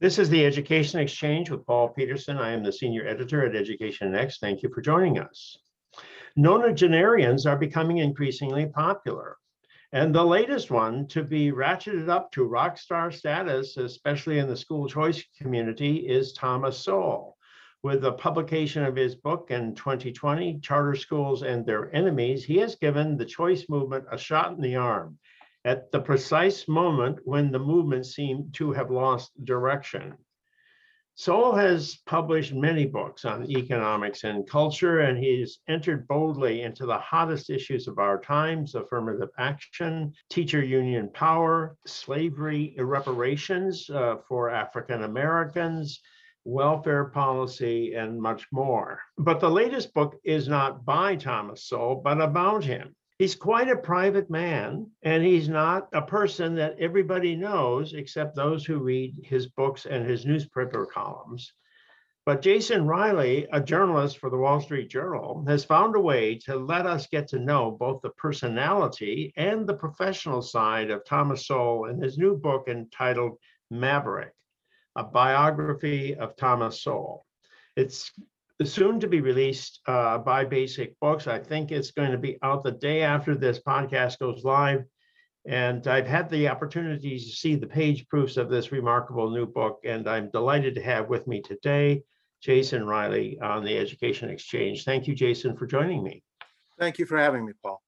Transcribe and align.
This 0.00 0.20
is 0.20 0.30
the 0.30 0.46
Education 0.46 1.00
Exchange 1.00 1.50
with 1.50 1.66
Paul 1.66 1.88
Peterson. 1.88 2.36
I 2.38 2.52
am 2.52 2.62
the 2.62 2.70
senior 2.70 3.04
editor 3.04 3.44
at 3.44 3.56
Education 3.56 4.12
Next. 4.12 4.38
Thank 4.38 4.62
you 4.62 4.68
for 4.72 4.80
joining 4.80 5.18
us. 5.18 5.58
Nonagenarians 6.38 7.50
are 7.50 7.56
becoming 7.56 7.98
increasingly 7.98 8.66
popular. 8.66 9.36
And 9.90 10.14
the 10.14 10.24
latest 10.24 10.70
one 10.70 11.08
to 11.08 11.24
be 11.24 11.50
ratcheted 11.50 12.08
up 12.08 12.30
to 12.32 12.44
rock 12.44 12.78
star 12.78 13.10
status, 13.10 13.76
especially 13.76 14.38
in 14.38 14.46
the 14.46 14.56
school 14.56 14.88
choice 14.88 15.24
community, 15.36 16.06
is 16.08 16.32
Thomas 16.32 16.78
Sowell. 16.78 17.36
With 17.82 18.02
the 18.02 18.12
publication 18.12 18.84
of 18.84 18.94
his 18.94 19.16
book 19.16 19.48
in 19.50 19.74
2020, 19.74 20.60
Charter 20.60 20.94
Schools 20.94 21.42
and 21.42 21.66
Their 21.66 21.92
Enemies, 21.92 22.44
he 22.44 22.58
has 22.58 22.76
given 22.76 23.16
the 23.16 23.24
choice 23.24 23.68
movement 23.68 24.04
a 24.12 24.16
shot 24.16 24.52
in 24.52 24.60
the 24.60 24.76
arm 24.76 25.18
at 25.68 25.92
the 25.92 26.00
precise 26.00 26.66
moment 26.66 27.18
when 27.24 27.52
the 27.52 27.58
movement 27.58 28.06
seemed 28.06 28.54
to 28.54 28.72
have 28.72 28.90
lost 28.90 29.32
direction. 29.44 30.16
Sowell 31.14 31.54
has 31.54 31.98
published 32.06 32.54
many 32.54 32.86
books 32.86 33.26
on 33.26 33.50
economics 33.50 34.24
and 34.24 34.48
culture, 34.48 35.00
and 35.00 35.18
he's 35.18 35.58
entered 35.68 36.08
boldly 36.08 36.62
into 36.62 36.86
the 36.86 36.96
hottest 36.96 37.50
issues 37.50 37.86
of 37.86 37.98
our 37.98 38.18
times 38.18 38.74
affirmative 38.76 39.28
action, 39.36 40.14
teacher 40.30 40.64
union 40.64 41.10
power, 41.12 41.76
slavery, 41.86 42.74
reparations 42.78 43.90
uh, 43.90 44.16
for 44.26 44.48
African 44.48 45.02
Americans, 45.02 46.00
welfare 46.44 47.06
policy, 47.10 47.92
and 47.92 48.18
much 48.18 48.46
more. 48.52 49.02
But 49.18 49.40
the 49.40 49.50
latest 49.50 49.92
book 49.92 50.16
is 50.24 50.48
not 50.48 50.86
by 50.86 51.16
Thomas 51.16 51.64
Sowell, 51.64 51.96
but 51.96 52.22
about 52.22 52.64
him. 52.64 52.94
He's 53.18 53.34
quite 53.34 53.68
a 53.68 53.76
private 53.76 54.30
man, 54.30 54.92
and 55.02 55.24
he's 55.24 55.48
not 55.48 55.88
a 55.92 56.02
person 56.02 56.54
that 56.54 56.78
everybody 56.78 57.34
knows 57.34 57.92
except 57.92 58.36
those 58.36 58.64
who 58.64 58.78
read 58.78 59.16
his 59.24 59.48
books 59.48 59.86
and 59.86 60.08
his 60.08 60.24
newspaper 60.24 60.86
columns. 60.86 61.52
But 62.24 62.42
Jason 62.42 62.86
Riley, 62.86 63.46
a 63.52 63.60
journalist 63.60 64.18
for 64.18 64.30
the 64.30 64.36
Wall 64.36 64.60
Street 64.60 64.88
Journal, 64.88 65.44
has 65.48 65.64
found 65.64 65.96
a 65.96 66.00
way 66.00 66.36
to 66.44 66.56
let 66.56 66.86
us 66.86 67.06
get 67.06 67.26
to 67.28 67.38
know 67.38 67.72
both 67.72 68.02
the 68.02 68.10
personality 68.10 69.32
and 69.36 69.66
the 69.66 69.74
professional 69.74 70.42
side 70.42 70.90
of 70.90 71.04
Thomas 71.04 71.46
Sowell 71.46 71.86
in 71.86 72.00
his 72.00 72.18
new 72.18 72.36
book 72.36 72.68
entitled 72.68 73.38
Maverick 73.70 74.32
a 74.98 75.04
biography 75.04 76.16
of 76.16 76.36
Thomas 76.36 76.82
Sowell. 76.82 77.24
It's 77.76 78.12
soon 78.66 78.98
to 79.00 79.06
be 79.06 79.20
released 79.20 79.80
uh, 79.86 80.18
by 80.18 80.44
Basic 80.44 80.98
Books. 81.00 81.26
I 81.26 81.38
think 81.38 81.70
it's 81.70 81.92
going 81.92 82.10
to 82.10 82.18
be 82.18 82.38
out 82.42 82.64
the 82.64 82.72
day 82.72 83.02
after 83.02 83.36
this 83.36 83.60
podcast 83.60 84.18
goes 84.18 84.44
live. 84.44 84.84
And 85.46 85.86
I've 85.86 86.06
had 86.06 86.28
the 86.28 86.48
opportunity 86.48 87.18
to 87.18 87.24
see 87.24 87.54
the 87.54 87.66
page 87.66 88.06
proofs 88.08 88.36
of 88.36 88.50
this 88.50 88.72
remarkable 88.72 89.30
new 89.30 89.46
book, 89.46 89.80
and 89.84 90.08
I'm 90.08 90.30
delighted 90.30 90.74
to 90.74 90.82
have 90.82 91.08
with 91.08 91.26
me 91.26 91.40
today 91.40 92.02
Jason 92.42 92.86
Riley 92.86 93.38
on 93.40 93.64
the 93.64 93.78
Education 93.78 94.28
Exchange. 94.28 94.84
Thank 94.84 95.06
you, 95.06 95.14
Jason, 95.14 95.56
for 95.56 95.66
joining 95.66 96.02
me. 96.02 96.22
Thank 96.78 96.98
you 96.98 97.06
for 97.06 97.16
having 97.16 97.46
me, 97.46 97.52
Paul. 97.62 97.80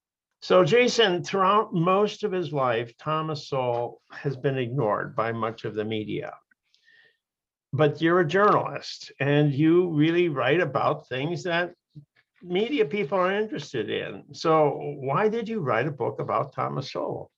So, 0.42 0.64
Jason, 0.64 1.22
throughout 1.22 1.74
most 1.74 2.24
of 2.24 2.32
his 2.32 2.52
life, 2.52 2.96
Thomas 2.96 3.48
Sowell 3.48 4.00
has 4.10 4.36
been 4.36 4.56
ignored 4.56 5.14
by 5.14 5.32
much 5.32 5.64
of 5.64 5.74
the 5.74 5.84
media 5.84 6.32
but 7.72 8.00
you're 8.00 8.20
a 8.20 8.26
journalist 8.26 9.12
and 9.20 9.52
you 9.52 9.88
really 9.88 10.28
write 10.28 10.60
about 10.60 11.08
things 11.08 11.42
that 11.44 11.74
media 12.42 12.84
people 12.84 13.18
are 13.18 13.32
interested 13.32 13.90
in. 13.90 14.24
So 14.32 14.96
why 15.00 15.28
did 15.28 15.48
you 15.48 15.60
write 15.60 15.86
a 15.86 15.92
book 15.92 16.20
about 16.20 16.52
Thomas 16.52 16.92
Sowell? 16.92 17.30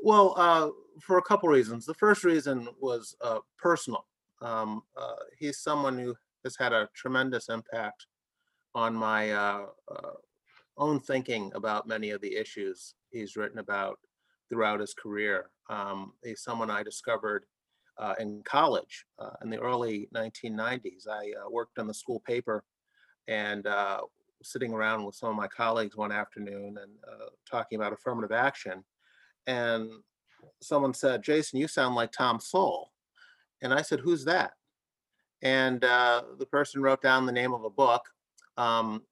Well, 0.00 0.34
uh, 0.36 0.70
for 1.00 1.18
a 1.18 1.22
couple 1.22 1.48
reasons. 1.48 1.86
The 1.86 1.94
first 1.94 2.24
reason 2.24 2.68
was 2.80 3.16
uh, 3.20 3.38
personal. 3.58 4.06
Um, 4.42 4.82
uh, 4.96 5.16
he's 5.38 5.58
someone 5.58 5.98
who 5.98 6.14
has 6.44 6.56
had 6.56 6.72
a 6.72 6.88
tremendous 6.94 7.48
impact 7.48 8.06
on 8.74 8.94
my 8.94 9.32
uh, 9.32 9.66
uh, 9.90 10.10
own 10.76 11.00
thinking 11.00 11.50
about 11.54 11.88
many 11.88 12.10
of 12.10 12.20
the 12.20 12.36
issues 12.36 12.94
he's 13.10 13.36
written 13.36 13.58
about 13.58 13.98
throughout 14.48 14.80
his 14.80 14.94
career. 14.94 15.50
Um, 15.70 16.12
he's 16.22 16.42
someone 16.42 16.70
I 16.70 16.82
discovered 16.82 17.46
uh, 17.98 18.14
in 18.18 18.42
college 18.44 19.04
uh, 19.18 19.30
in 19.42 19.50
the 19.50 19.58
early 19.58 20.08
1990s. 20.14 21.08
I 21.08 21.32
uh, 21.40 21.50
worked 21.50 21.78
on 21.78 21.86
the 21.86 21.94
school 21.94 22.20
paper 22.26 22.64
and 23.28 23.66
uh, 23.66 24.00
sitting 24.42 24.72
around 24.72 25.04
with 25.04 25.14
some 25.14 25.30
of 25.30 25.36
my 25.36 25.48
colleagues 25.48 25.96
one 25.96 26.12
afternoon 26.12 26.76
and 26.80 26.92
uh, 27.08 27.26
talking 27.50 27.76
about 27.76 27.92
affirmative 27.92 28.32
action. 28.32 28.84
And 29.46 29.90
someone 30.60 30.94
said, 30.94 31.22
Jason, 31.22 31.58
you 31.58 31.68
sound 31.68 31.94
like 31.94 32.12
Tom 32.12 32.40
Sowell. 32.40 32.92
And 33.62 33.72
I 33.72 33.82
said, 33.82 34.00
Who's 34.00 34.24
that? 34.24 34.52
And 35.42 35.84
uh, 35.84 36.22
the 36.38 36.46
person 36.46 36.82
wrote 36.82 37.02
down 37.02 37.26
the 37.26 37.32
name 37.32 37.52
of 37.52 37.64
a 37.64 37.70
book 37.70 38.02
um, 38.56 39.02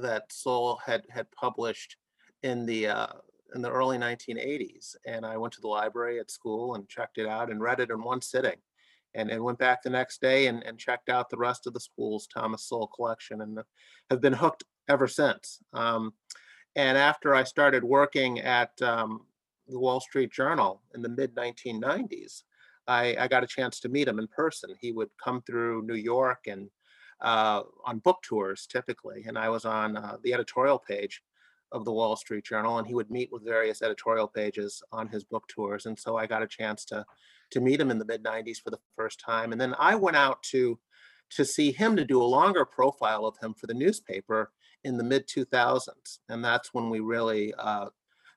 that 0.00 0.24
Sowell 0.30 0.80
had 0.84 1.02
had 1.10 1.30
published 1.32 1.96
in 2.42 2.66
the 2.66 2.88
in 3.54 3.62
the 3.62 3.70
early 3.70 3.98
1980s. 3.98 4.96
And 5.06 5.24
I 5.24 5.36
went 5.36 5.52
to 5.54 5.60
the 5.60 5.68
library 5.68 6.20
at 6.20 6.30
school 6.30 6.74
and 6.74 6.88
checked 6.88 7.18
it 7.18 7.26
out 7.26 7.50
and 7.50 7.60
read 7.60 7.80
it 7.80 7.90
in 7.90 8.02
one 8.02 8.20
sitting. 8.20 8.56
And, 9.14 9.30
and 9.30 9.44
went 9.44 9.58
back 9.58 9.82
the 9.82 9.90
next 9.90 10.22
day 10.22 10.46
and, 10.46 10.62
and 10.62 10.78
checked 10.78 11.10
out 11.10 11.28
the 11.28 11.36
rest 11.36 11.66
of 11.66 11.74
the 11.74 11.80
school's 11.80 12.26
Thomas 12.26 12.64
Sowell 12.64 12.86
collection 12.86 13.42
and 13.42 13.58
have 14.08 14.22
been 14.22 14.32
hooked 14.32 14.64
ever 14.88 15.06
since. 15.06 15.58
Um, 15.74 16.14
and 16.76 16.96
after 16.96 17.34
I 17.34 17.44
started 17.44 17.84
working 17.84 18.40
at 18.40 18.70
um, 18.80 19.26
the 19.68 19.78
Wall 19.78 20.00
Street 20.00 20.32
Journal 20.32 20.80
in 20.94 21.02
the 21.02 21.10
mid 21.10 21.34
1990s, 21.34 22.44
I, 22.86 23.14
I, 23.18 23.28
got 23.28 23.44
a 23.44 23.46
chance 23.46 23.80
to 23.80 23.88
meet 23.88 24.08
him 24.08 24.18
in 24.18 24.26
person. 24.28 24.74
He 24.80 24.92
would 24.92 25.10
come 25.22 25.42
through 25.42 25.86
New 25.86 25.94
York 25.94 26.46
and 26.46 26.68
uh, 27.20 27.62
on 27.84 27.98
book 27.98 28.18
tours 28.22 28.66
typically, 28.66 29.24
and 29.26 29.38
I 29.38 29.48
was 29.50 29.64
on 29.64 29.96
uh, 29.96 30.16
the 30.24 30.34
editorial 30.34 30.78
page 30.78 31.22
of 31.72 31.84
the 31.84 31.92
Wall 31.92 32.16
Street 32.16 32.44
Journal, 32.44 32.78
and 32.78 32.86
he 32.86 32.94
would 32.94 33.10
meet 33.10 33.30
with 33.32 33.44
various 33.44 33.82
editorial 33.82 34.28
pages 34.28 34.82
on 34.92 35.08
his 35.08 35.24
book 35.24 35.48
tours. 35.48 35.86
And 35.86 35.98
so 35.98 36.16
I 36.16 36.26
got 36.26 36.42
a 36.42 36.46
chance 36.46 36.84
to 36.86 37.04
to 37.50 37.60
meet 37.60 37.80
him 37.80 37.90
in 37.90 37.98
the 37.98 38.04
mid 38.04 38.24
90s 38.24 38.62
for 38.62 38.70
the 38.70 38.78
first 38.96 39.20
time. 39.20 39.52
And 39.52 39.60
then 39.60 39.74
I 39.78 39.94
went 39.94 40.16
out 40.16 40.42
to 40.44 40.78
to 41.30 41.44
see 41.44 41.72
him 41.72 41.96
to 41.96 42.04
do 42.04 42.22
a 42.22 42.24
longer 42.24 42.64
profile 42.64 43.24
of 43.24 43.38
him 43.38 43.54
for 43.54 43.66
the 43.66 43.74
newspaper 43.74 44.52
in 44.84 44.98
the 44.98 45.04
mid 45.04 45.26
2000s, 45.28 46.18
and 46.28 46.44
that's 46.44 46.74
when 46.74 46.90
we 46.90 47.00
really 47.00 47.54
uh, 47.58 47.86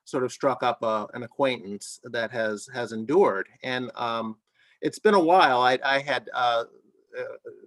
sort 0.04 0.24
of 0.24 0.32
struck 0.32 0.62
up 0.62 0.82
a, 0.82 0.86
uh, 0.86 1.06
an 1.14 1.22
acquaintance 1.22 2.00
that 2.04 2.30
has 2.30 2.68
has 2.72 2.92
endured. 2.92 3.48
And 3.62 3.90
um, 3.96 4.36
it's 4.80 4.98
been 4.98 5.14
a 5.14 5.20
while. 5.20 5.60
I, 5.60 5.78
I 5.84 5.98
had 5.98 6.28
uh, 6.32 6.64
uh 7.18 7.22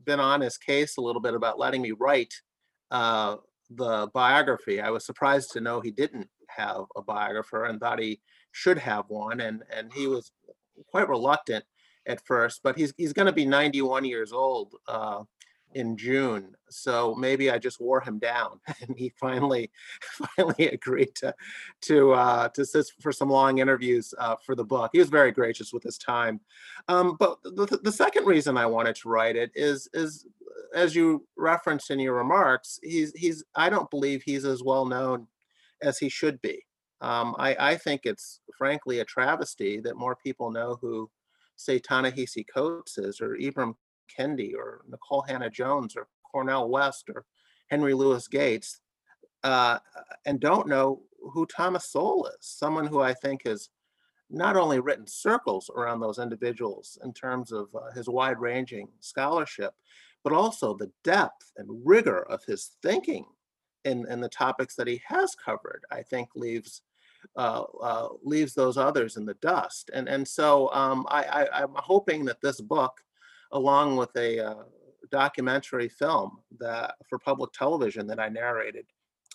been 0.06 0.19
on 0.19 0.41
his 0.41 0.57
case 0.57 0.97
a 0.97 1.01
little 1.01 1.22
bit 1.22 1.34
about 1.34 1.59
letting 1.59 1.81
me 1.81 1.91
write 1.91 2.34
uh, 2.91 3.38
the 3.69 4.09
biography. 4.13 4.81
I 4.81 4.90
was 4.90 5.06
surprised 5.06 5.52
to 5.52 5.62
know 5.62 5.80
he 5.80 5.91
didn't 5.91 6.30
have 6.47 6.85
a 6.96 7.02
biographer 7.02 7.66
and 7.66 7.80
thought 7.80 8.00
he 8.00 8.19
should 8.52 8.78
have 8.78 9.06
one. 9.09 9.41
And, 9.41 9.63
and 9.75 9.91
he 9.94 10.07
was 10.07 10.31
quite 10.90 11.09
reluctant 11.09 11.63
at 12.07 12.25
first, 12.25 12.62
but 12.63 12.78
he's, 12.78 12.94
he's 12.97 13.13
going 13.13 13.28
to 13.28 13.31
be 13.31 13.46
91 13.46 14.06
years 14.06 14.34
old 14.34 14.74
uh, 14.88 15.24
in 15.75 15.96
June. 15.96 16.56
So 16.69 17.13
maybe 17.16 17.52
I 17.52 17.59
just 17.59 17.80
wore 17.80 18.02
him 18.02 18.18
down 18.18 18.59
and 18.81 18.97
he 18.97 19.13
finally, 19.19 19.69
finally 20.36 20.69
agreed 20.69 21.13
to, 21.16 21.36
to, 21.81 22.13
uh, 22.13 22.50
to 22.50 22.66
sit 22.66 22.88
for 23.00 23.12
some 23.12 23.30
long 23.30 23.59
interviews 23.59 24.13
uh, 24.18 24.36
for 24.44 24.56
the 24.56 24.63
book. 24.63 24.90
He 24.94 25.00
was 25.00 25.09
very 25.09 25.31
gracious 25.31 25.72
with 25.72 25.84
his 25.84 25.97
time. 25.97 26.40
Um, 26.88 27.18
but 27.19 27.38
the, 27.44 27.80
the 27.84 27.91
second 27.91 28.25
reason 28.25 28.57
I 28.57 28.66
wanted 28.66 28.96
to 28.96 29.09
write 29.09 29.36
it 29.36 29.51
is, 29.53 29.88
is 29.94 30.25
as 30.74 30.96
you 30.96 31.25
referenced 31.38 31.91
in 31.91 32.00
your 32.00 32.16
remarks, 32.16 32.80
he's 32.84 33.12
he's 33.16 33.44
I 33.56 33.69
don't 33.69 33.90
believe 33.90 34.24
he's 34.24 34.46
as 34.46 34.63
well 34.63 34.85
known 34.85 35.28
as 35.81 35.97
he 35.97 36.09
should 36.09 36.41
be. 36.41 36.63
Um, 37.02 37.35
I, 37.40 37.56
I 37.59 37.78
think 37.78 38.02
it's 38.03 38.41
frankly 38.57 39.00
a 39.00 39.06
travesty 39.06 39.80
that 39.81 39.96
more 39.96 40.18
people 40.22 40.52
know 40.52 40.78
who, 40.81 41.09
say, 41.56 41.80
Ta-Nehisi 41.80 42.44
Coates 42.53 42.97
is, 42.97 43.22
or 43.22 43.38
Ibram 43.38 43.75
Kendi, 44.18 44.54
or 44.54 44.81
Nicole 44.89 45.21
Hannah-Jones, 45.21 45.95
or 45.95 46.07
Cornel 46.30 46.69
West, 46.69 47.10
or 47.13 47.25
Henry 47.69 47.94
Louis 47.94 48.27
Gates, 48.27 48.81
uh, 49.45 49.80
and 50.25 50.42
don't 50.42 50.68
know 50.68 51.01
who 51.33 51.45
Thomas 51.45 51.86
Sowell 51.86 52.25
is. 52.25 52.45
Someone 52.45 52.88
who 52.88 53.00
I 53.00 53.13
think 53.13 53.48
has 53.48 53.69
not 54.30 54.57
only 54.57 54.80
written 54.80 55.07
circles 55.07 55.72
around 55.75 56.01
those 56.01 56.19
individuals 56.19 57.00
in 57.04 57.13
terms 57.13 57.51
of 57.51 57.74
uh, 57.74 57.92
his 57.95 58.10
wide-ranging 58.10 58.89
scholarship, 59.00 59.74
but 60.24 60.33
also 60.33 60.74
the 60.74 60.92
depth 61.04 61.51
and 61.57 61.81
rigor 61.86 62.24
of 62.24 62.44
his 62.45 62.71
thinking 62.81 63.25
in, 63.86 64.06
in 64.10 64.19
the 64.19 64.30
topics 64.30 64.75
that 64.75 64.88
he 64.88 65.01
has 65.07 65.36
covered, 65.36 65.83
I 65.92 66.04
think 66.04 66.30
leaves 66.36 66.81
uh, 67.36 67.63
uh, 67.81 68.07
leaves 68.24 68.54
those 68.54 68.77
others 68.77 69.18
in 69.18 69.25
the 69.25 69.33
dust. 69.36 69.89
And, 69.94 70.07
and 70.07 70.25
so 70.25 70.71
um, 70.71 71.06
I, 71.10 71.24
I, 71.54 71.63
am 71.63 71.74
hoping 71.75 72.24
that 72.25 72.39
this 72.42 72.62
book, 72.62 73.01
along 73.51 73.98
with 73.98 74.16
a 74.16 74.39
uh, 74.39 74.63
documentary 75.12 75.89
film 75.89 76.38
that 76.60 76.95
for 77.10 77.19
public 77.19 77.51
television 77.51 78.07
that 78.07 78.22
I 78.22 78.30
narrated 78.30 78.86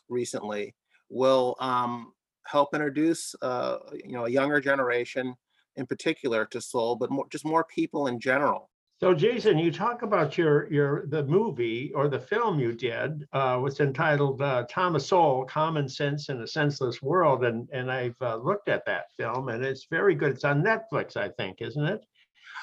recently, 0.08 0.75
will 1.10 1.56
um, 1.60 2.12
help 2.46 2.75
introduce 2.75 3.34
uh, 3.42 3.78
you 3.92 4.12
know 4.12 4.25
a 4.26 4.30
younger 4.30 4.60
generation 4.60 5.34
in 5.76 5.87
particular 5.87 6.44
to 6.46 6.60
Sowell, 6.60 6.96
but 6.96 7.10
more, 7.10 7.26
just 7.30 7.44
more 7.44 7.64
people 7.64 8.06
in 8.06 8.20
general. 8.20 8.70
So 9.04 9.12
Jason, 9.12 9.58
you 9.58 9.70
talk 9.70 10.00
about 10.00 10.38
your, 10.38 10.66
your, 10.72 11.04
the 11.08 11.24
movie 11.24 11.92
or 11.94 12.08
the 12.08 12.18
film 12.18 12.58
you 12.58 12.72
did, 12.72 13.28
uh, 13.34 13.58
was 13.62 13.78
entitled, 13.80 14.40
uh, 14.40 14.64
Thomas 14.66 15.06
Sowell, 15.06 15.44
Common 15.44 15.90
Sense 15.90 16.30
in 16.30 16.40
a 16.40 16.46
Senseless 16.46 17.02
World. 17.02 17.44
And, 17.44 17.68
and 17.70 17.92
I've, 17.92 18.16
uh, 18.22 18.36
looked 18.36 18.70
at 18.70 18.86
that 18.86 19.12
film 19.14 19.50
and 19.50 19.62
it's 19.62 19.88
very 19.90 20.14
good. 20.14 20.30
It's 20.30 20.44
on 20.44 20.62
Netflix, 20.62 21.18
I 21.18 21.28
think, 21.28 21.60
isn't 21.60 21.84
it? 21.84 22.00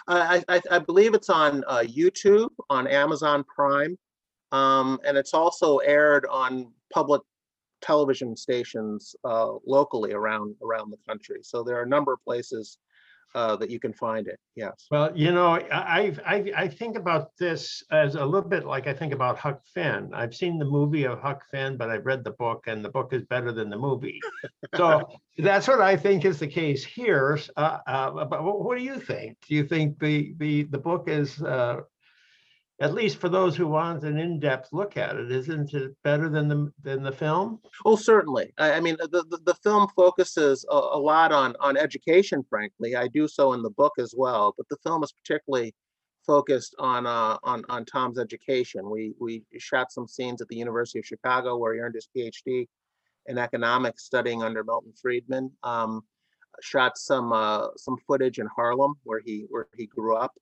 I, 0.07 0.43
I, 0.49 0.61
I 0.71 0.79
believe 0.79 1.13
it's 1.13 1.29
on 1.29 1.63
uh, 1.67 1.83
YouTube, 1.85 2.49
on 2.71 2.87
Amazon 2.87 3.43
Prime, 3.43 3.95
um, 4.51 4.99
and 5.05 5.19
it's 5.19 5.35
also 5.35 5.77
aired 5.77 6.25
on 6.25 6.71
public 6.91 7.21
television 7.83 8.35
stations 8.35 9.15
uh, 9.25 9.51
locally 9.67 10.13
around 10.13 10.55
around 10.63 10.89
the 10.89 10.97
country. 11.07 11.41
So 11.43 11.61
there 11.61 11.77
are 11.77 11.83
a 11.83 11.87
number 11.87 12.11
of 12.11 12.23
places 12.23 12.79
uh, 13.35 13.55
that 13.55 13.69
you 13.69 13.79
can 13.79 13.93
find 13.93 14.27
it. 14.27 14.39
Yes. 14.55 14.87
Well, 14.91 15.11
you 15.15 15.31
know, 15.31 15.55
I, 15.55 16.15
I, 16.25 16.51
I 16.55 16.67
think 16.67 16.97
about 16.97 17.35
this 17.37 17.83
as 17.91 18.15
a 18.15 18.25
little 18.25 18.49
bit 18.49 18.65
like 18.65 18.87
I 18.87 18.93
think 18.93 19.13
about 19.13 19.37
Huck 19.37 19.61
Finn. 19.73 20.11
I've 20.13 20.35
seen 20.35 20.57
the 20.57 20.65
movie 20.65 21.05
of 21.05 21.19
Huck 21.19 21.43
Finn, 21.51 21.77
but 21.77 21.89
I've 21.89 22.05
read 22.05 22.23
the 22.23 22.31
book 22.31 22.65
and 22.67 22.83
the 22.83 22.89
book 22.89 23.13
is 23.13 23.23
better 23.25 23.51
than 23.51 23.69
the 23.69 23.77
movie. 23.77 24.19
So 24.75 25.01
that's 25.37 25.67
what 25.67 25.81
I 25.81 25.97
think 25.97 26.23
is 26.23 26.39
the 26.39 26.47
case 26.47 26.83
here. 26.85 27.37
Uh, 27.57 27.79
uh, 27.87 28.25
but 28.25 28.41
what, 28.41 28.77
do 28.77 28.83
you 28.83 28.99
think? 28.99 29.37
Do 29.47 29.53
you 29.53 29.65
think 29.65 29.99
the, 29.99 30.33
the, 30.37 30.63
the 30.63 30.77
book 30.77 31.09
is, 31.09 31.41
uh, 31.41 31.81
at 32.81 32.95
least 32.95 33.17
for 33.17 33.29
those 33.29 33.55
who 33.55 33.67
want 33.67 34.03
an 34.03 34.17
in-depth 34.17 34.73
look 34.73 34.97
at 34.97 35.15
it, 35.15 35.31
isn't 35.31 35.71
it 35.75 35.95
better 36.03 36.29
than 36.29 36.47
the, 36.47 36.71
than 36.81 37.03
the 37.03 37.11
film? 37.11 37.59
Oh, 37.85 37.95
certainly. 37.95 38.53
I, 38.57 38.73
I 38.73 38.79
mean, 38.79 38.97
the, 38.99 39.23
the, 39.29 39.39
the 39.45 39.53
film 39.63 39.87
focuses 39.95 40.65
a, 40.69 40.75
a 40.75 40.99
lot 40.99 41.31
on 41.31 41.55
on 41.59 41.77
education. 41.77 42.43
Frankly, 42.49 42.95
I 42.95 43.07
do 43.07 43.27
so 43.27 43.53
in 43.53 43.61
the 43.61 43.69
book 43.69 43.93
as 43.99 44.15
well. 44.17 44.55
But 44.57 44.67
the 44.69 44.77
film 44.83 45.03
is 45.03 45.13
particularly 45.13 45.75
focused 46.25 46.75
on 46.79 47.05
uh, 47.05 47.37
on 47.43 47.63
on 47.69 47.85
Tom's 47.85 48.17
education. 48.17 48.89
We 48.89 49.13
we 49.19 49.43
shot 49.59 49.91
some 49.91 50.07
scenes 50.07 50.41
at 50.41 50.47
the 50.47 50.57
University 50.57 50.97
of 50.97 51.05
Chicago 51.05 51.57
where 51.57 51.75
he 51.75 51.79
earned 51.79 51.95
his 51.95 52.09
PhD 52.17 52.67
in 53.27 53.37
economics, 53.37 54.05
studying 54.05 54.41
under 54.41 54.63
Milton 54.63 54.93
Friedman. 54.99 55.51
Um, 55.61 56.01
shot 56.61 56.97
some 56.97 57.31
uh, 57.31 57.67
some 57.77 57.97
footage 58.07 58.39
in 58.39 58.47
Harlem 58.47 58.95
where 59.03 59.21
he 59.23 59.45
where 59.49 59.67
he 59.77 59.85
grew 59.85 60.15
up 60.15 60.33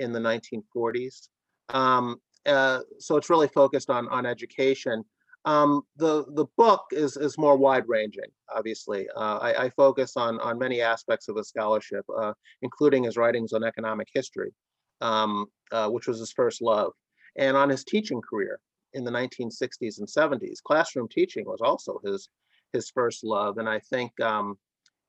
in 0.00 0.12
the 0.12 0.20
1940s. 0.20 1.28
Um, 1.70 2.20
uh, 2.46 2.80
so 2.98 3.16
it's 3.16 3.30
really 3.30 3.48
focused 3.48 3.90
on 3.90 4.08
on 4.08 4.26
education. 4.26 5.04
Um, 5.44 5.82
the 5.96 6.24
the 6.34 6.46
book 6.56 6.84
is 6.92 7.16
is 7.16 7.38
more 7.38 7.56
wide 7.56 7.84
ranging. 7.86 8.30
Obviously, 8.54 9.08
uh, 9.16 9.38
I, 9.38 9.64
I, 9.64 9.70
focus 9.70 10.16
on 10.16 10.40
on 10.40 10.58
many 10.58 10.80
aspects 10.80 11.28
of 11.28 11.36
his 11.36 11.48
scholarship, 11.48 12.04
uh, 12.16 12.32
including 12.62 13.04
his 13.04 13.16
writings 13.16 13.52
on 13.52 13.62
economic 13.62 14.08
history, 14.12 14.52
um, 15.00 15.46
uh, 15.72 15.88
which 15.88 16.06
was 16.06 16.18
his 16.18 16.32
first 16.32 16.62
love, 16.62 16.92
and 17.36 17.56
on 17.56 17.68
his 17.68 17.84
teaching 17.84 18.20
career 18.20 18.58
in 18.92 19.04
the 19.04 19.10
1960s 19.10 19.98
and 19.98 20.08
70s. 20.08 20.62
Classroom 20.64 21.08
teaching 21.08 21.44
was 21.46 21.60
also 21.60 22.00
his 22.04 22.28
his 22.72 22.90
first 22.90 23.22
love, 23.22 23.58
and 23.58 23.68
I 23.68 23.78
think 23.78 24.18
um, 24.20 24.58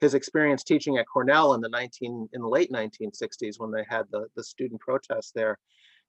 his 0.01 0.13
experience 0.13 0.63
teaching 0.63 0.97
at 0.97 1.07
Cornell 1.07 1.53
in 1.53 1.61
the 1.61 1.69
19 1.69 2.29
in 2.33 2.41
the 2.41 2.47
late 2.47 2.71
1960s 2.71 3.59
when 3.59 3.71
they 3.71 3.85
had 3.89 4.05
the 4.11 4.27
the 4.35 4.43
student 4.43 4.81
protests 4.81 5.31
there 5.33 5.57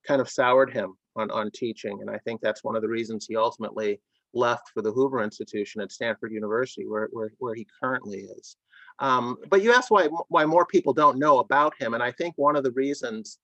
kind 0.06 0.21
of 0.21 0.29
soured 0.29 0.73
him 0.73 0.95
on, 1.17 1.31
on 1.31 1.50
teaching. 1.50 1.99
And 2.00 2.11
I 2.11 2.19
think 2.19 2.41
that's 2.41 2.65
one 2.65 2.77
of 2.77 2.83
the 2.83 2.89
reasons 2.89 3.27
he 3.27 3.37
ultimately 3.37 4.00
left 4.35 4.71
for 4.75 4.83
the 4.83 4.93
Hoover 4.93 5.23
Institution 5.23 5.81
at 5.81 5.93
Stanford 5.93 6.33
University, 6.33 6.87
where, 6.87 7.09
where, 7.12 7.31
where 7.39 7.55
he 7.55 7.67
currently 7.83 8.21
is. 8.39 8.56
Um, 9.00 9.37
but 9.49 9.62
you 9.62 9.73
asked 9.73 9.91
why, 9.91 10.09
why 10.29 10.45
more 10.45 10.67
people 10.67 10.93
don't 10.93 11.19
know 11.19 11.39
about 11.39 11.75
him. 11.79 11.95
And 11.95 12.03
I 12.03 12.12
think 12.12 12.35
one 12.37 12.56
of 12.56 12.65
the 12.65 12.73
reasons 12.73 13.39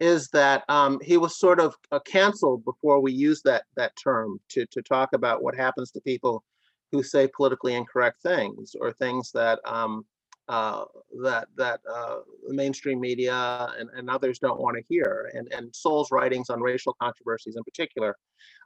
is 0.00 0.28
that 0.28 0.64
um, 0.68 0.98
he 1.02 1.16
was 1.16 1.38
sort 1.38 1.60
of 1.60 1.74
uh, 1.90 1.98
canceled 2.00 2.64
before 2.64 3.00
we 3.00 3.12
use 3.12 3.42
that, 3.42 3.64
that 3.76 3.92
term 4.02 4.40
to, 4.50 4.64
to 4.66 4.82
talk 4.82 5.12
about 5.12 5.42
what 5.42 5.56
happens 5.56 5.90
to 5.90 6.00
people 6.02 6.44
who 6.92 7.02
say 7.02 7.28
politically 7.36 7.74
incorrect 7.74 8.22
things 8.22 8.74
or 8.80 8.92
things 8.92 9.30
that 9.32 9.58
um, 9.64 10.04
uh, 10.48 10.84
that 11.22 11.46
that 11.56 11.80
uh, 11.90 12.18
the 12.46 12.54
mainstream 12.54 13.00
media 13.00 13.72
and, 13.78 13.90
and 13.96 14.08
others 14.08 14.38
don't 14.38 14.60
want 14.60 14.76
to 14.76 14.82
hear. 14.88 15.30
And 15.34 15.52
and 15.52 15.74
Sowell's 15.74 16.10
writings 16.10 16.50
on 16.50 16.60
racial 16.60 16.96
controversies 17.00 17.56
in 17.56 17.64
particular 17.64 18.16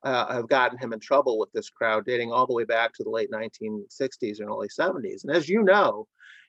uh, 0.04 0.32
have 0.32 0.48
gotten 0.48 0.78
him 0.78 0.92
in 0.92 1.00
trouble 1.00 1.38
with 1.38 1.50
this 1.52 1.70
crowd, 1.70 2.04
dating 2.04 2.30
all 2.32 2.46
the 2.46 2.54
way 2.54 2.64
back 2.64 2.92
to 2.94 3.04
the 3.04 3.10
late 3.10 3.30
1960s 3.30 4.40
and 4.40 4.48
early 4.48 4.68
70s. 4.68 5.24
And 5.24 5.34
as 5.34 5.48
you 5.48 5.62
know, 5.62 6.06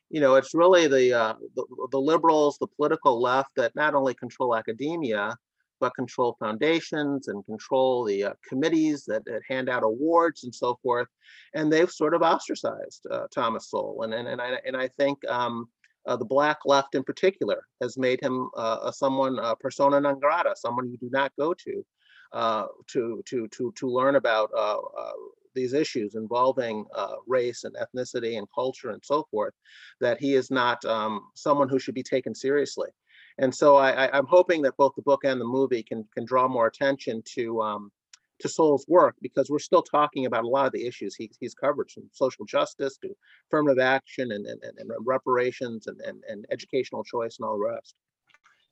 you 0.10 0.22
know 0.22 0.36
it's 0.36 0.54
really 0.54 0.88
the, 0.88 1.14
uh, 1.14 1.34
the 1.56 1.66
the 1.92 2.00
liberals, 2.00 2.58
the 2.60 2.68
political 2.68 3.22
left 3.22 3.56
that 3.56 3.76
not 3.76 3.96
only 3.96 4.14
control 4.14 4.56
academia 4.56 5.36
control 5.92 6.36
foundations 6.40 7.28
and 7.28 7.46
control 7.46 8.04
the 8.04 8.24
uh, 8.24 8.34
committees 8.48 9.06
that, 9.06 9.26
that, 9.26 9.42
hand 9.48 9.70
out 9.70 9.84
awards 9.84 10.44
and 10.44 10.54
so 10.54 10.78
forth. 10.82 11.08
And 11.54 11.72
they've 11.72 11.92
sort 11.92 12.14
of 12.14 12.22
ostracized 12.22 13.06
uh, 13.12 13.28
Thomas 13.34 13.70
Sowell. 13.70 14.04
And, 14.04 14.14
and, 14.14 14.28
and, 14.28 14.42
I, 14.42 14.60
and 14.66 14.78
I 14.78 14.88
think 14.88 15.20
um, 15.30 15.68
uh, 16.06 16.16
the 16.16 16.26
black 16.26 16.60
left 16.66 16.96
in 16.96 17.04
particular 17.04 17.64
has 17.82 17.98
made 17.98 18.22
him 18.22 18.50
uh, 18.58 18.92
someone, 18.92 19.38
persona 19.60 20.00
non 20.00 20.20
grata, 20.20 20.54
someone 20.56 20.90
you 20.90 20.98
do 20.98 21.10
not 21.12 21.32
go 21.38 21.54
to 21.54 21.86
uh, 22.34 22.66
to, 22.88 23.22
to, 23.28 23.48
to, 23.50 23.72
to 23.76 23.88
learn 23.88 24.16
about 24.16 24.50
uh, 24.58 24.78
these 25.54 25.74
issues 25.74 26.16
involving 26.16 26.84
race 27.28 27.64
and 27.64 27.76
ethnicity 27.76 28.40
and 28.40 28.48
culture 28.54 28.90
and 28.90 29.04
so 29.06 29.28
forth, 29.30 29.54
that 30.02 30.20
he 30.20 30.34
is 30.34 30.50
not 30.50 30.84
um, 30.84 31.22
someone 31.36 31.70
who 31.70 31.78
should 31.78 31.94
be 31.94 32.02
taken 32.02 32.34
seriously. 32.34 32.90
And 33.40 33.54
so 33.54 33.76
I, 33.76 34.16
am 34.18 34.28
hoping 34.28 34.62
that 34.64 34.78
both 34.78 34.94
the 34.96 35.02
book 35.02 35.24
and 35.24 35.40
the 35.40 35.46
movie 35.46 35.84
can 35.84 36.06
can 36.14 36.26
draw 36.26 36.48
more 36.48 36.68
attention 36.68 37.24
to 37.36 37.62
um, 37.62 37.92
to 38.40 38.50
Sowell's 38.50 38.86
work 38.88 39.16
because 39.22 39.50
we're 39.50 39.60
still 39.60 39.82
talking 39.82 40.26
about 40.26 40.44
a 40.44 40.48
lot 40.48 40.68
of 40.68 40.74
the 40.74 40.86
issues 40.86 41.16
he, 41.16 41.32
he's 41.40 41.56
covered, 41.56 41.90
from 41.90 42.04
social 42.12 42.46
justice 42.46 42.98
to 42.98 43.16
affirmative 43.48 43.80
action 43.80 44.32
and, 44.32 44.46
and, 44.46 44.62
and 44.64 44.92
reparations 45.00 45.88
and, 45.88 46.00
and, 46.02 46.24
and 46.28 46.46
educational 46.52 47.04
choice 47.04 47.38
and 47.40 47.48
all 47.48 47.58
the 47.58 47.66
rest. 47.66 47.96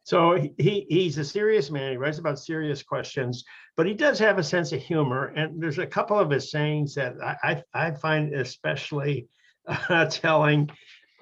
So 0.04 0.36
he 0.58 0.86
he's 0.90 1.18
a 1.19 1.24
serious 1.24 1.69
man. 1.69 1.92
He 1.92 1.98
writes 1.98 2.18
about 2.18 2.40
serious 2.40 2.81
questions, 2.81 3.46
but 3.78 3.86
he 3.86 3.94
does 3.94 4.18
have 4.18 4.40
a 4.40 4.44
sense 4.44 4.72
of 4.72 4.81
humor. 4.81 5.28
And 5.36 5.62
there's 5.62 5.78
a 5.78 5.86
couple 5.86 6.18
of 6.18 6.31
his 6.31 6.50
sayings 6.50 6.96
that 6.96 7.13
I 7.24 7.63
I, 7.74 7.88
I 7.88 7.92
find 7.92 8.34
especially 8.34 9.28
uh, 9.68 10.06
telling. 10.08 10.69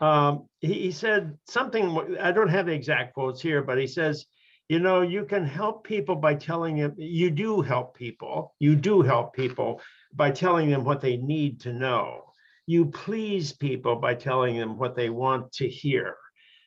Um, 0.02 0.48
he, 0.60 0.74
he 0.74 0.92
said 0.92 1.38
something, 1.48 2.18
I 2.20 2.32
don't 2.32 2.50
have 2.50 2.68
the 2.68 2.74
exact 2.74 3.14
quotes 3.14 3.42
here, 3.42 3.62
but 3.62 3.78
he 3.78 3.88
says, 3.88 4.26
you 4.70 4.80
know, 4.80 5.02
you 5.02 5.26
can 5.26 5.46
help 5.46 5.84
people 5.84 6.16
by 6.16 6.36
telling 6.36 6.78
them, 6.78 6.94
you 6.98 7.32
do 7.32 7.62
help 7.62 7.98
people, 7.98 8.54
you 8.60 8.76
do 8.76 9.02
help 9.02 9.34
people 9.34 9.82
by 10.14 10.32
telling 10.32 10.70
them 10.70 10.84
what 10.84 11.02
they 11.02 11.18
need 11.18 11.62
to 11.62 11.74
know. 11.74 12.26
You 12.68 12.86
please 12.86 13.52
people 13.52 13.96
by 13.96 14.14
telling 14.14 14.58
them 14.58 14.78
what 14.78 14.96
they 14.96 15.10
want 15.10 15.52
to 15.54 15.68
hear. 15.68 16.16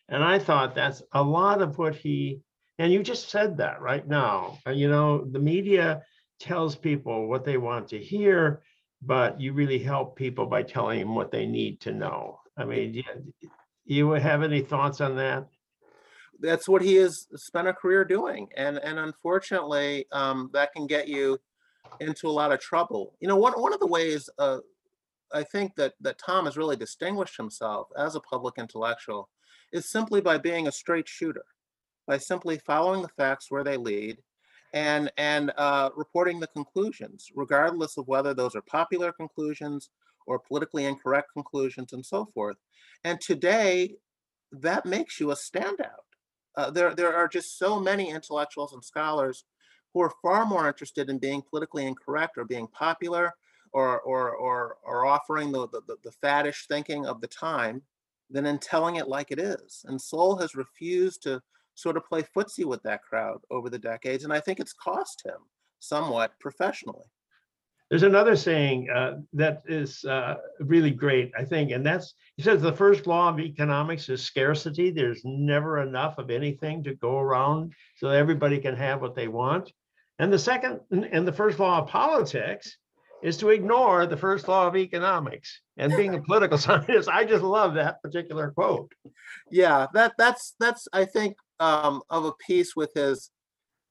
And 0.09 0.23
I 0.25 0.40
thought 0.40 0.75
that's 0.75 1.02
a 1.12 1.23
lot 1.23 1.62
of 1.62 1.78
what 1.78 1.95
he, 1.95 2.40
and 2.78 2.92
you 2.92 3.04
just 3.04 3.30
said 3.30 3.59
that 3.59 3.80
right 3.80 4.07
now. 4.07 4.59
You 4.66 4.88
know, 4.90 5.25
the 5.25 5.38
media 5.38 6.02
tells 6.40 6.75
people 6.75 7.28
what 7.28 7.45
they 7.45 7.57
want 7.57 7.88
to 7.88 7.99
hear, 7.99 8.62
but 9.04 9.40
you 9.40 9.52
really 9.52 9.78
help 9.78 10.16
people 10.16 10.47
by 10.47 10.62
telling 10.62 11.00
them 11.00 11.14
what 11.14 11.30
they 11.30 11.47
need 11.47 11.80
to 11.80 11.92
know. 11.92 12.40
I 12.56 12.64
mean, 12.64 12.92
do 12.92 13.02
you, 13.85 14.11
have 14.12 14.42
any 14.42 14.61
thoughts 14.61 15.00
on 15.00 15.16
that? 15.16 15.49
That's 16.38 16.68
what 16.68 16.82
he 16.82 16.94
has 16.97 17.26
spent 17.37 17.68
a 17.68 17.73
career 17.73 18.04
doing, 18.04 18.49
and 18.56 18.78
and 18.78 18.99
unfortunately, 18.99 20.06
um, 20.12 20.50
that 20.52 20.73
can 20.73 20.87
get 20.87 21.09
you 21.09 21.38
into 22.00 22.28
a 22.28 22.30
lot 22.30 22.52
of 22.52 22.61
trouble. 22.61 23.14
You 23.21 23.28
know, 23.28 23.37
one 23.37 23.52
one 23.52 23.73
of 23.73 23.80
the 23.80 23.87
ways 23.87 24.28
uh, 24.38 24.59
I 25.32 25.44
think 25.44 25.75
that 25.76 25.94
that 26.00 26.18
Tom 26.18 26.47
has 26.47 26.56
really 26.56 26.76
distinguished 26.76 27.37
himself 27.37 27.88
as 27.97 28.16
a 28.16 28.21
public 28.21 28.54
intellectual 28.59 29.28
is 29.73 29.90
simply 29.90 30.21
by 30.21 30.37
being 30.38 30.66
a 30.66 30.73
straight 30.73 31.09
shooter, 31.09 31.44
by 32.06 32.18
simply 32.18 32.59
following 32.59 33.02
the 33.02 33.09
facts 33.09 33.50
where 33.50 33.64
they 33.64 33.76
lead, 33.76 34.18
and 34.73 35.11
and 35.17 35.52
uh, 35.57 35.91
reporting 35.97 36.41
the 36.41 36.47
conclusions, 36.49 37.31
regardless 37.35 37.97
of 37.97 38.09
whether 38.09 38.35
those 38.35 38.55
are 38.55 38.62
popular 38.62 39.12
conclusions 39.12 39.91
or 40.26 40.38
politically 40.38 40.85
incorrect 40.85 41.31
conclusions 41.33 41.93
and 41.93 42.05
so 42.05 42.26
forth. 42.35 42.57
And 43.05 43.21
today, 43.21 43.97
that 44.52 44.87
makes 44.87 45.19
you 45.19 45.31
a 45.31 45.35
standout. 45.35 46.07
Uh, 46.57 46.71
there, 46.71 46.95
there 46.95 47.14
are 47.14 47.29
just 47.29 47.59
so 47.59 47.81
many 47.81 48.11
intellectuals 48.11 48.73
and 48.73 48.85
scholars 48.85 49.45
who 49.93 50.00
are 50.00 50.12
far 50.23 50.45
more 50.45 50.69
interested 50.69 51.11
in 51.11 51.19
being 51.19 51.43
politically 51.43 51.87
incorrect 51.87 52.38
or 52.38 52.45
being 52.45 52.69
popular 52.69 53.33
or, 53.73 54.00
or, 54.00 54.31
or, 54.37 54.76
or 54.85 55.07
offering 55.07 55.50
the, 55.50 55.67
the, 55.69 55.97
the 56.05 56.12
faddish 56.23 56.67
thinking 56.67 57.07
of 57.07 57.21
the 57.21 57.26
time 57.26 57.83
than 58.31 58.47
in 58.47 58.59
telling 58.59 58.97
it 58.97 59.09
like 59.09 59.31
it 59.31 59.38
is. 59.38 59.85
And 59.87 60.00
Sowell 60.00 60.37
has 60.37 60.55
refused 60.55 61.23
to 61.23 61.43
sort 61.75 61.97
of 61.97 62.05
play 62.07 62.23
footsie 62.37 62.64
with 62.64 62.83
that 62.83 63.02
crowd 63.02 63.38
over 63.50 63.71
the 63.71 63.79
decades. 63.79 64.25
And 64.25 64.33
I 64.33 64.41
think 64.41 64.61
it's 64.61 64.73
cost 64.73 65.23
him 65.25 65.38
somewhat 65.81 66.33
professionally. 66.41 67.05
There's 67.91 68.05
another 68.05 68.37
saying 68.37 68.88
uh, 68.88 69.19
that 69.35 69.62
is 69.67 70.02
uh, 70.07 70.37
really 70.61 70.91
great, 70.91 71.31
I 71.38 71.45
think, 71.45 71.73
and 71.73 71.85
that's 71.85 72.14
he 72.37 72.43
says 72.43 72.62
the 72.62 72.73
first 72.73 73.07
law 73.07 73.29
of 73.29 73.38
economics 73.38 74.09
is 74.09 74.23
scarcity. 74.23 74.91
There's 74.91 75.21
never 75.25 75.83
enough 75.83 76.17
of 76.17 76.31
anything 76.31 76.83
to 76.85 76.95
go 76.95 77.19
around 77.19 77.75
so 77.97 78.09
everybody 78.09 78.59
can 78.59 78.75
have 78.76 79.02
what 79.02 79.14
they 79.14 79.29
want. 79.29 79.71
And 80.19 80.33
the 80.33 80.38
second 80.38 80.81
and 80.91 81.29
the 81.29 81.33
first 81.33 81.59
law 81.59 81.81
of 81.81 81.88
politics 81.88 82.79
is 83.23 83.37
to 83.37 83.50
ignore 83.50 84.07
the 84.07 84.17
first 84.17 84.49
law 84.49 84.67
of 84.67 84.76
economics. 84.76 85.61
And 85.76 85.95
being 85.95 86.14
a 86.14 86.23
political 86.23 86.59
scientist, 86.64 87.09
I 87.09 87.25
just 87.25 87.45
love 87.45 87.75
that 87.75 88.02
particular 88.02 88.50
quote. 88.50 88.91
Yeah, 89.50 89.87
that 89.95 90.14
that's 90.17 90.55
that's 90.59 90.88
I 90.93 91.05
think 91.05 91.37
um, 91.62 92.02
of 92.11 92.25
a 92.25 92.33
piece 92.33 92.75
with 92.75 92.92
his 92.95 93.31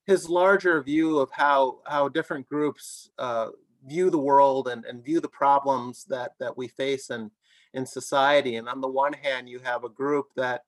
his 0.06 0.28
larger 0.28 0.82
view 0.82 1.20
of 1.20 1.30
how 1.32 1.80
how 1.88 2.10
different 2.10 2.48
groups 2.50 3.10
uh, 3.18 3.48
view 3.88 4.10
the 4.10 4.18
world 4.18 4.68
and, 4.68 4.84
and 4.86 5.06
view 5.06 5.20
the 5.22 5.30
problems 5.30 6.04
that 6.06 6.32
that 6.40 6.56
we 6.58 6.68
face 6.68 7.10
in 7.10 7.32
in 7.74 7.86
society. 7.86 8.58
And 8.58 8.68
on 8.68 8.82
the 8.82 8.90
one 8.90 9.14
hand, 9.14 9.48
you 9.48 9.60
have 9.60 9.86
a 9.86 9.90
group 9.90 10.26
that 10.36 10.64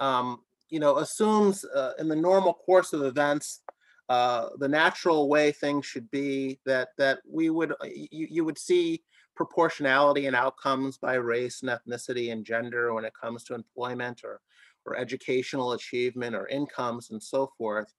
um, 0.00 0.40
you 0.68 0.80
know 0.80 0.98
assumes 0.98 1.64
uh, 1.64 1.92
in 1.98 2.08
the 2.08 2.16
normal 2.16 2.54
course 2.54 2.92
of 2.92 3.02
events 3.02 3.60
uh, 4.08 4.48
the 4.58 4.68
natural 4.68 5.28
way 5.28 5.52
things 5.52 5.86
should 5.86 6.10
be 6.10 6.58
that 6.66 6.88
that 6.98 7.20
we 7.30 7.50
would 7.50 7.72
uh, 7.72 7.84
you, 7.84 8.26
you 8.30 8.44
would 8.44 8.58
see 8.58 9.04
proportionality 9.36 10.26
in 10.26 10.34
outcomes 10.34 10.98
by 10.98 11.14
race 11.14 11.62
and 11.62 11.70
ethnicity 11.70 12.32
and 12.32 12.44
gender 12.44 12.92
when 12.92 13.04
it 13.04 13.14
comes 13.18 13.44
to 13.44 13.54
employment 13.54 14.22
or 14.24 14.40
or 14.86 14.96
educational 14.96 15.72
achievement 15.72 16.34
or 16.34 16.48
incomes 16.48 17.10
and 17.10 17.22
so 17.22 17.50
forth 17.58 17.92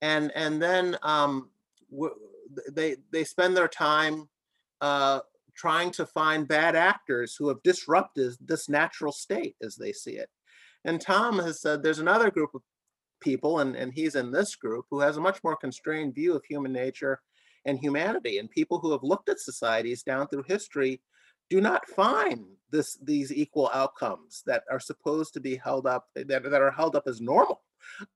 and 0.00 0.30
and 0.34 0.62
then 0.62 0.96
um, 1.02 1.50
they 2.72 2.96
they 3.12 3.24
spend 3.24 3.56
their 3.56 3.68
time 3.68 4.28
uh, 4.80 5.20
trying 5.56 5.90
to 5.90 6.06
find 6.06 6.46
bad 6.46 6.76
actors 6.76 7.34
who 7.36 7.48
have 7.48 7.62
disrupted 7.62 8.32
this 8.40 8.68
natural 8.68 9.12
state 9.12 9.56
as 9.62 9.76
they 9.76 9.92
see 9.92 10.12
it 10.12 10.30
and 10.84 11.00
tom 11.00 11.38
has 11.38 11.60
said 11.60 11.82
there's 11.82 11.98
another 11.98 12.30
group 12.30 12.50
of 12.54 12.62
people, 13.20 13.60
and, 13.60 13.76
and 13.76 13.92
he's 13.92 14.14
in 14.14 14.30
this 14.30 14.54
group, 14.56 14.86
who 14.90 15.00
has 15.00 15.16
a 15.16 15.20
much 15.20 15.42
more 15.42 15.56
constrained 15.56 16.14
view 16.14 16.34
of 16.34 16.44
human 16.44 16.72
nature 16.72 17.20
and 17.64 17.78
humanity. 17.78 18.38
And 18.38 18.50
people 18.50 18.78
who 18.78 18.92
have 18.92 19.02
looked 19.02 19.28
at 19.28 19.40
societies 19.40 20.02
down 20.02 20.28
through 20.28 20.44
history 20.46 21.00
do 21.50 21.60
not 21.60 21.86
find 21.88 22.44
this 22.70 22.98
these 23.02 23.32
equal 23.32 23.70
outcomes 23.72 24.42
that 24.46 24.64
are 24.70 24.80
supposed 24.80 25.32
to 25.34 25.40
be 25.40 25.56
held 25.56 25.86
up 25.86 26.06
that, 26.14 26.28
that 26.28 26.60
are 26.60 26.70
held 26.70 26.96
up 26.96 27.04
as 27.06 27.20
normal. 27.20 27.62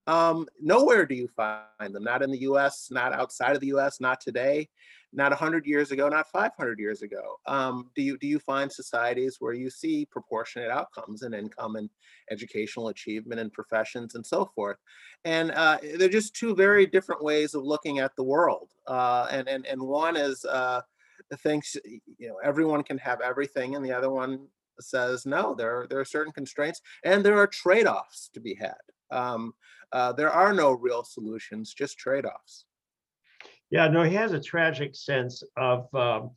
Um, 0.06 0.46
nowhere 0.60 1.06
do 1.06 1.14
you 1.14 1.28
find 1.28 1.94
them 1.94 2.04
not 2.04 2.22
in 2.22 2.30
the 2.30 2.40
us 2.40 2.88
not 2.90 3.12
outside 3.12 3.54
of 3.54 3.60
the 3.60 3.68
us 3.68 4.00
not 4.00 4.20
today 4.20 4.68
not 5.14 5.30
100 5.30 5.66
years 5.66 5.92
ago 5.92 6.08
not 6.08 6.30
500 6.30 6.78
years 6.78 7.02
ago. 7.02 7.36
Um, 7.46 7.90
do 7.94 8.02
you 8.02 8.18
do 8.18 8.26
you 8.26 8.38
find 8.38 8.70
societies 8.70 9.36
where 9.38 9.52
you 9.52 9.70
see 9.70 10.06
proportionate 10.06 10.70
outcomes 10.70 11.22
in 11.22 11.32
income 11.32 11.76
and 11.76 11.88
educational 12.30 12.88
achievement 12.88 13.40
and 13.40 13.52
professions 13.52 14.14
and 14.14 14.26
so 14.26 14.50
forth? 14.54 14.78
And 15.24 15.52
uh, 15.52 15.78
they're 15.96 16.08
just 16.08 16.34
two 16.34 16.54
very 16.54 16.86
different 16.86 17.22
ways 17.22 17.54
of 17.54 17.62
looking 17.62 17.98
at 18.00 18.14
the 18.16 18.24
world 18.24 18.68
uh, 18.86 19.28
and, 19.30 19.48
and 19.48 19.66
and 19.66 19.80
one 19.80 20.16
is 20.16 20.44
uh, 20.44 20.80
thinks 21.36 21.76
you 22.18 22.28
know 22.28 22.36
everyone 22.44 22.82
can 22.82 22.98
have 22.98 23.20
everything 23.20 23.74
and 23.74 23.84
the 23.84 23.92
other 23.92 24.10
one 24.10 24.46
says 24.80 25.26
no 25.26 25.54
there 25.54 25.86
there 25.88 26.00
are 26.00 26.04
certain 26.04 26.32
constraints 26.32 26.80
and 27.04 27.24
there 27.24 27.38
are 27.38 27.46
trade-offs 27.46 28.30
to 28.32 28.40
be 28.40 28.54
had. 28.54 28.74
Um, 29.10 29.52
uh, 29.92 30.12
there 30.12 30.30
are 30.30 30.54
no 30.54 30.72
real 30.72 31.04
solutions 31.04 31.74
just 31.74 31.98
trade-offs. 31.98 32.64
Yeah, 33.70 33.88
no, 33.88 34.02
he 34.02 34.14
has 34.14 34.32
a 34.32 34.40
tragic 34.40 34.94
sense 34.94 35.42
of 35.56 35.94
um, 35.94 36.30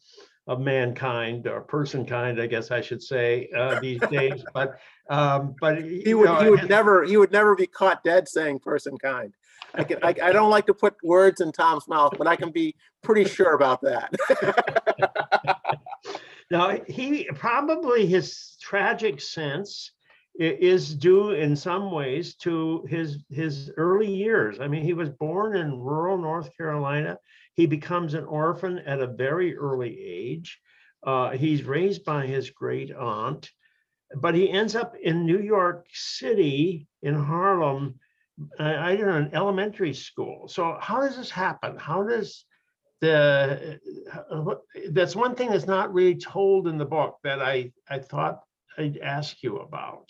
of 0.48 0.60
mankind 0.60 1.48
or 1.48 1.62
person 1.62 2.06
kind, 2.06 2.40
I 2.40 2.48
guess 2.48 2.72
I 2.72 2.82
should 2.82 3.02
say, 3.02 3.50
uh, 3.56 3.80
these 3.80 4.02
days. 4.12 4.44
But 4.54 4.80
um, 5.10 5.56
but 5.60 5.84
he 5.84 6.14
would 6.14 6.25
know, 6.25 6.42
he 6.42 6.50
would 6.50 6.70
never 6.70 7.04
he 7.04 7.18
would 7.18 7.32
never 7.32 7.56
be 7.56 7.68
caught 7.68 8.04
dead 8.04 8.28
saying 8.28 8.60
person 8.60 8.98
kind. 8.98 9.34
I 9.74 9.84
can 9.84 10.00
I, 10.04 10.16
I 10.24 10.32
don't 10.32 10.50
like 10.50 10.66
to 10.68 10.74
put 10.74 10.96
words 11.04 11.42
in 11.42 11.52
Tom's 11.52 11.88
mouth, 11.88 12.14
but 12.18 12.28
I 12.28 12.36
can 12.36 12.52
be 12.52 12.75
pretty 13.04 13.30
sure 13.30 13.54
about 13.54 13.82
that. 13.82 14.14
now 16.52 16.78
he 16.88 17.25
probably 17.36 18.06
his 18.06 18.56
tragic 18.62 19.22
sense 19.22 19.92
is 20.38 20.94
due 20.94 21.32
in 21.32 21.56
some 21.56 21.92
ways 21.92 22.36
to 22.36 22.86
his 22.90 23.20
his 23.30 23.72
early 23.78 24.12
years. 24.12 24.60
I 24.60 24.68
mean, 24.68 24.84
he 24.84 24.94
was 24.94 25.10
born 25.10 25.56
in 25.56 25.80
rural 25.80 26.18
North 26.18 26.56
Carolina. 26.58 27.18
He 27.56 27.66
becomes 27.66 28.14
an 28.14 28.26
orphan 28.26 28.80
at 28.80 29.02
a 29.02 29.08
very 29.08 29.58
early 29.58 30.00
age. 30.00 30.60
Uh, 31.04 31.32
he's 31.32 31.64
raised 31.64 32.04
by 32.04 32.26
his 32.26 32.50
great 32.50 32.94
aunt, 32.94 33.50
but 34.16 34.36
he 34.36 34.50
ends 34.50 34.76
up 34.76 34.96
in 34.96 35.26
New 35.26 35.40
York 35.40 35.86
City 35.94 36.88
in 37.02 37.16
Harlem. 37.16 38.00
I, 38.60 38.96
don't 38.96 39.08
know, 39.08 39.16
an 39.16 39.32
elementary 39.34 39.94
school. 39.94 40.48
So 40.48 40.78
how 40.82 41.00
does 41.00 41.16
this 41.16 41.30
happen? 41.30 41.78
How 41.78 42.04
does 42.04 42.46
the 43.02 43.80
uh, 44.32 44.56
that's 44.90 45.16
one 45.16 45.36
thing 45.36 45.50
that's 45.50 45.68
not 45.68 45.94
really 45.94 46.16
told 46.16 46.68
in 46.68 46.78
the 46.78 46.86
book 46.86 47.18
that 47.24 47.42
I 47.42 47.72
I 47.90 48.00
thought 48.00 48.42
I'd 48.78 48.98
ask 48.98 49.42
you 49.44 49.58
about. 49.58 50.10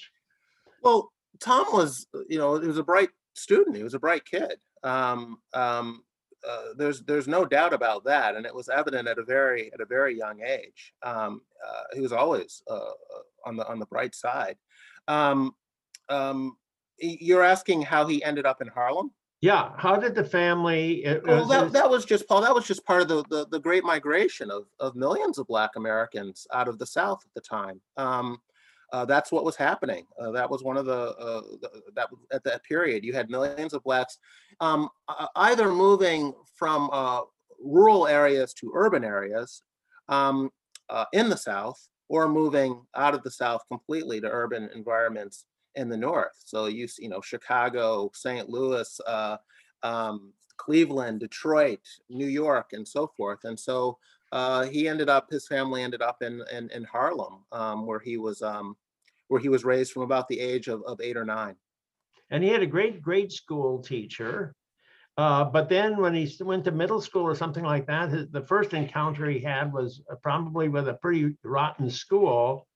Well, 0.82 1.12
Tom 1.40 1.66
was, 1.72 2.08
you 2.28 2.38
know, 2.38 2.60
he 2.60 2.68
was 2.68 2.78
a 2.78 2.84
bright 2.84 3.10
student. 3.34 3.76
He 3.76 3.84
was 3.84 3.94
a 3.94 4.00
bright 4.00 4.26
kid. 4.26 4.56
Um, 4.84 5.38
um, 5.54 6.04
uh, 6.48 6.74
there's 6.78 7.02
there's 7.04 7.28
no 7.28 7.46
doubt 7.46 7.74
about 7.74 8.04
that, 8.06 8.36
and 8.36 8.46
it 8.46 8.54
was 8.54 8.70
evident 8.70 9.08
at 9.08 9.18
a 9.18 9.24
very 9.24 9.72
at 9.74 9.82
a 9.82 9.86
very 9.86 10.18
young 10.18 10.42
age. 10.42 10.94
Um, 11.04 11.42
uh, 11.66 11.84
he 11.94 12.02
was 12.02 12.12
always 12.12 12.62
uh, 12.70 12.74
uh 12.74 13.24
on 13.46 13.56
the 13.58 13.68
on 13.68 13.80
the 13.80 13.86
bright 13.86 14.16
side. 14.16 14.58
Um, 15.08 15.56
um, 16.10 16.58
you're 17.00 17.44
asking 17.44 17.82
how 17.82 18.08
he 18.08 18.24
ended 18.24 18.46
up 18.46 18.62
in 18.62 18.68
Harlem? 18.68 19.12
Yeah. 19.42 19.72
How 19.78 19.98
did 19.98 20.16
the 20.16 20.24
family? 20.24 21.06
well, 21.26 21.46
that, 21.46 21.72
that 21.74 21.90
was 21.90 22.06
just 22.06 22.28
Paul. 22.28 22.42
That 22.42 22.56
was 22.56 22.66
just 22.66 22.86
part 22.86 23.02
of 23.02 23.08
the, 23.08 23.24
the 23.30 23.48
the 23.52 23.60
great 23.60 23.84
migration 23.84 24.50
of 24.50 24.64
of 24.80 24.96
millions 24.96 25.38
of 25.38 25.48
Black 25.48 25.72
Americans 25.76 26.48
out 26.54 26.68
of 26.68 26.80
the 26.80 26.86
South 26.86 27.22
at 27.26 27.34
the 27.34 27.42
time. 27.42 27.82
Um, 27.98 28.40
uh, 28.96 29.04
that's 29.04 29.30
what 29.30 29.44
was 29.44 29.58
happening. 29.58 30.06
Uh, 30.18 30.32
that 30.32 30.50
was 30.50 30.64
one 30.64 30.78
of 30.78 30.86
the, 30.86 30.94
uh, 30.94 31.42
the, 31.62 31.70
that 31.96 32.08
at 32.32 32.46
that 32.46 32.64
period 32.64 33.04
you 33.04 33.12
had 33.12 33.30
millions 33.30 33.74
of 33.74 33.84
blacks 33.84 34.20
um, 34.62 34.88
either 35.36 35.70
moving 35.70 36.34
from 36.58 36.90
uh, 36.94 37.20
rural 37.62 38.08
areas 38.08 38.54
to 38.54 38.72
urban 38.74 39.04
areas 39.04 39.64
um, 40.08 40.50
uh, 40.90 41.04
in 41.12 41.28
the 41.30 41.36
South 41.36 41.90
or 42.08 42.30
moving 42.30 42.82
out 42.96 43.14
of 43.14 43.22
the 43.24 43.32
South 43.32 43.64
completely 43.68 44.22
to 44.22 44.30
urban 44.30 44.70
environments 44.74 45.44
in 45.76 45.90
the 45.90 45.98
North. 45.98 46.38
So 46.46 46.68
you 46.68 46.88
you 46.98 47.10
know 47.10 47.20
Chicago, 47.20 48.10
St. 48.14 48.48
Louis, 48.50 49.02
uh, 49.06 49.36
um, 49.84 50.32
Cleveland, 50.56 51.20
Detroit, 51.20 51.86
New 52.10 52.28
York, 52.28 52.72
and 52.72 52.88
so 52.88 53.12
forth. 53.18 53.40
And 53.44 53.60
so 53.60 53.98
uh, 54.32 54.64
he 54.64 54.88
ended 54.88 55.10
up, 55.10 55.30
his 55.30 55.48
family 55.48 55.84
ended 55.84 56.02
up 56.02 56.22
in 56.22 56.42
in, 56.50 56.70
in 56.70 56.86
Harlem, 56.86 57.44
um, 57.52 57.86
where 57.86 58.00
he 58.00 58.16
was 58.16 58.42
um, 58.42 58.78
where 59.28 59.42
he 59.42 59.50
was 59.50 59.66
raised 59.66 59.92
from 59.92 60.04
about 60.04 60.28
the 60.28 60.40
age 60.40 60.68
of, 60.68 60.84
of 60.84 61.00
eight 61.02 61.18
or 61.18 61.26
nine. 61.26 61.56
And 62.30 62.44
he 62.44 62.50
had 62.50 62.64
a 62.64 62.68
great 62.68 63.02
grade 63.02 63.32
school 63.32 63.82
teacher. 63.82 64.56
Uh, 65.18 65.46
but 65.46 65.70
then 65.70 65.98
when 65.98 66.14
he 66.14 66.32
went 66.44 66.66
to 66.66 66.72
middle 66.72 67.00
school 67.00 67.24
or 67.24 67.36
something 67.36 67.64
like 67.64 67.88
that, 67.88 68.10
his, 68.10 68.28
the 68.30 68.42
first 68.42 68.74
encounter 68.74 69.30
he 69.30 69.40
had 69.40 69.72
was 69.72 70.02
uh, 70.12 70.16
probably 70.16 70.68
with 70.68 70.90
a 70.90 70.96
pretty 70.96 71.36
rotten 71.44 71.90
school, 71.90 72.68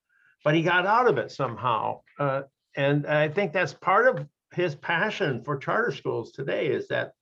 but 0.44 0.56
he 0.56 0.62
got 0.62 0.86
out 0.86 1.08
of 1.08 1.18
it 1.18 1.32
somehow. 1.32 2.00
Uh, 2.18 2.44
and 2.78 3.06
I 3.06 3.28
think 3.28 3.52
that's 3.52 3.74
part 3.74 4.08
of 4.08 4.26
his 4.54 4.76
passion 4.76 5.44
for 5.44 5.58
charter 5.58 5.92
schools 5.92 6.32
today 6.32 6.68
is 6.68 6.88
that 6.88 7.14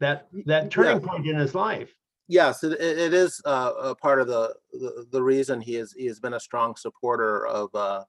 that 0.00 0.28
that 0.46 0.70
turning 0.70 1.02
yeah. 1.02 1.08
point 1.08 1.26
in 1.26 1.36
his 1.36 1.54
life 1.54 1.92
yes, 2.28 2.62
it, 2.62 2.72
it 2.80 3.12
is 3.12 3.40
uh, 3.44 3.72
a 3.80 3.94
part 3.94 4.20
of 4.20 4.28
the, 4.28 4.54
the, 4.72 5.06
the 5.10 5.22
reason 5.22 5.60
he 5.60 5.76
is 5.76 5.92
he 5.92 6.06
has 6.06 6.20
been 6.20 6.34
a 6.34 6.40
strong 6.40 6.76
supporter 6.76 7.46
of 7.46 7.74
uh, 7.74 8.04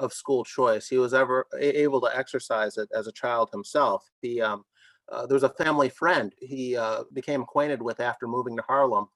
of 0.00 0.12
school 0.12 0.44
choice. 0.44 0.88
He 0.88 0.98
was 0.98 1.14
ever 1.14 1.46
able 1.58 2.00
to 2.00 2.16
exercise 2.16 2.76
it 2.76 2.88
as 2.94 3.06
a 3.06 3.12
child 3.12 3.50
himself. 3.52 4.08
He 4.20 4.40
um, 4.40 4.64
uh, 5.10 5.26
there 5.26 5.34
was 5.34 5.44
a 5.44 5.50
family 5.50 5.88
friend 5.88 6.32
he 6.38 6.76
uh, 6.76 7.04
became 7.12 7.42
acquainted 7.42 7.82
with 7.82 8.00
after 8.00 8.26
moving 8.26 8.56
to 8.56 8.64
Harlem, 8.66 9.06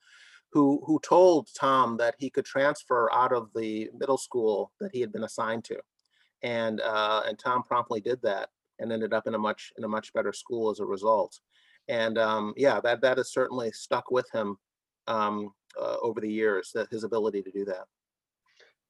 who 0.53 0.83
who 0.87 1.01
told 1.01 1.49
Tom 1.59 1.97
that 1.97 2.15
he 2.19 2.31
could 2.31 2.45
transfer 2.45 3.13
out 3.13 3.33
of 3.33 3.51
the 3.55 3.91
middle 3.99 4.19
school 4.19 4.73
that 4.81 4.93
he 4.93 5.01
had 5.01 5.13
been 5.13 5.25
assigned 5.25 5.65
to, 5.65 5.81
and 6.43 6.81
uh, 6.81 7.23
and 7.27 7.39
Tom 7.39 7.63
promptly 7.63 8.01
did 8.01 8.23
that 8.23 8.51
and 8.79 8.93
ended 8.93 9.13
up 9.13 9.27
in 9.27 9.35
a 9.35 9.39
much 9.39 9.73
in 9.79 9.85
a 9.85 9.89
much 9.89 10.13
better 10.13 10.33
school 10.33 10.71
as 10.71 10.81
a 10.81 10.85
result 10.87 11.41
and 11.89 12.19
um, 12.19 12.55
yeah, 12.57 12.81
that 12.81 13.01
that 13.03 13.19
has 13.19 13.33
certainly 13.33 13.71
stuck 13.73 14.11
with 14.11 14.27
him 14.33 14.57
um, 15.07 15.53
uh, 15.81 15.97
over 16.03 16.21
the 16.21 16.31
years. 16.31 16.71
That 16.75 16.89
his 16.91 17.05
ability 17.05 17.43
to 17.43 17.51
do 17.51 17.65
that. 17.67 17.85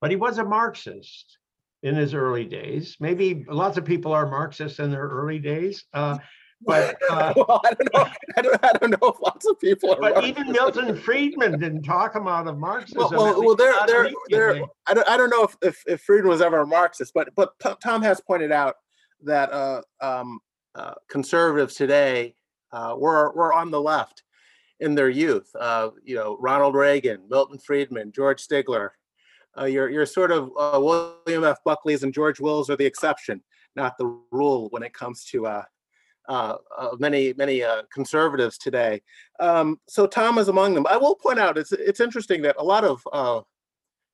But 0.01 0.11
he 0.11 0.17
was 0.17 0.39
a 0.39 0.45
Marxist 0.45 1.39
in 1.85 1.95
his 1.95 2.15
early 2.15 2.47
days. 2.47 2.97
Maybe 2.99 3.45
lots 3.47 3.77
of 3.77 3.85
people 3.85 4.13
are 4.13 4.27
Marxists 4.27 4.79
in 4.79 4.91
their 4.91 5.07
early 5.07 5.39
days. 5.39 5.85
Uh, 5.93 6.19
but, 6.67 6.97
uh, 7.11 7.35
well, 7.37 7.61
I 7.63 7.75
don't 7.75 7.95
know. 7.95 8.11
I 8.37 8.43
don't, 8.43 8.65
I 8.65 8.73
don't 8.79 8.91
know 8.91 9.09
if 9.09 9.21
lots 9.21 9.47
of 9.47 9.61
people 9.61 9.93
are. 9.93 10.01
but 10.01 10.25
even 10.25 10.51
Milton 10.51 10.97
Friedman 10.97 11.61
didn't 11.61 11.83
talk 11.83 12.17
him 12.17 12.27
out 12.27 12.49
of 12.49 12.59
Marxism. 12.59 13.11
well, 13.11 13.45
well, 13.45 13.55
they're, 13.55 13.75
they're, 13.87 14.11
they're. 14.31 14.65
I 14.87 14.95
don't, 14.95 15.09
I 15.09 15.17
don't 15.19 15.29
know 15.29 15.45
if, 15.45 15.57
if, 15.61 15.83
if 15.87 16.01
Friedman 16.01 16.31
was 16.31 16.41
ever 16.41 16.61
a 16.61 16.67
Marxist, 16.67 17.13
but, 17.13 17.29
but 17.37 17.53
Tom 17.83 18.01
has 18.03 18.21
pointed 18.21 18.51
out 18.51 18.77
that, 19.25 19.53
uh, 19.53 19.83
um, 20.01 20.41
uh, 20.75 20.95
conservatives 21.09 21.75
today, 21.75 22.35
uh, 22.73 22.97
were, 22.99 23.31
were 23.35 23.53
on 23.53 23.71
the 23.71 23.81
left 23.81 24.23
in 24.81 24.95
their 24.95 25.11
youth. 25.11 25.49
Uh, 25.59 25.91
you 26.03 26.17
know, 26.17 26.39
Ronald 26.41 26.75
Reagan, 26.75 27.21
Milton 27.29 27.59
Friedman, 27.59 28.11
George 28.11 28.45
Stigler. 28.45 28.91
Uh, 29.59 29.67
you're, 29.67 29.89
you're 29.89 30.07
sort 30.07 30.33
of, 30.33 30.51
uh, 30.59 30.79
William 30.81 31.45
F. 31.45 31.59
Buckley's 31.65 32.03
and 32.03 32.13
George 32.13 32.41
Wills 32.41 32.69
are 32.71 32.77
the 32.77 32.87
exception, 32.87 33.43
not 33.77 33.97
the 33.99 34.21
rule 34.31 34.69
when 34.71 34.83
it 34.83 34.93
comes 34.93 35.25
to, 35.27 35.47
uh, 35.47 35.63
uh, 36.29 36.57
uh, 36.79 36.91
many, 36.99 37.35
many, 37.35 37.63
uh, 37.63 37.83
conservatives 37.93 38.59
today. 38.59 39.03
Um, 39.41 39.79
so 39.89 40.07
Tom 40.07 40.39
is 40.39 40.49
among 40.49 40.75
them. 40.75 40.87
I 40.89 40.97
will 40.97 41.15
point 41.15 41.39
out, 41.39 41.59
it's, 41.59 41.73
it's 41.73 42.01
interesting 42.01 42.43
that 42.43 42.57
a 42.59 42.65
lot 42.65 42.85
of, 42.85 43.07
uh, 43.13 43.43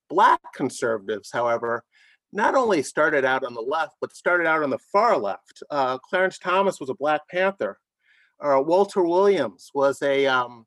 Black 0.08 0.40
conservatives, 0.54 1.30
however, 1.32 1.84
not 2.32 2.56
only 2.56 2.82
started 2.82 3.24
out 3.24 3.44
on 3.44 3.54
the 3.54 3.60
left, 3.60 3.94
but 4.00 4.14
started 4.14 4.46
out 4.46 4.62
on 4.62 4.70
the 4.70 4.78
far 4.92 5.16
left. 5.16 5.62
Clarence 6.08 6.38
Thomas 6.38 6.80
was 6.80 6.90
a 6.90 6.94
Black 6.94 7.20
Panther. 7.28 7.78
Walter 8.42 9.02
Williams 9.02 9.70
was 9.72 10.02
a 10.02 10.26
um, 10.26 10.66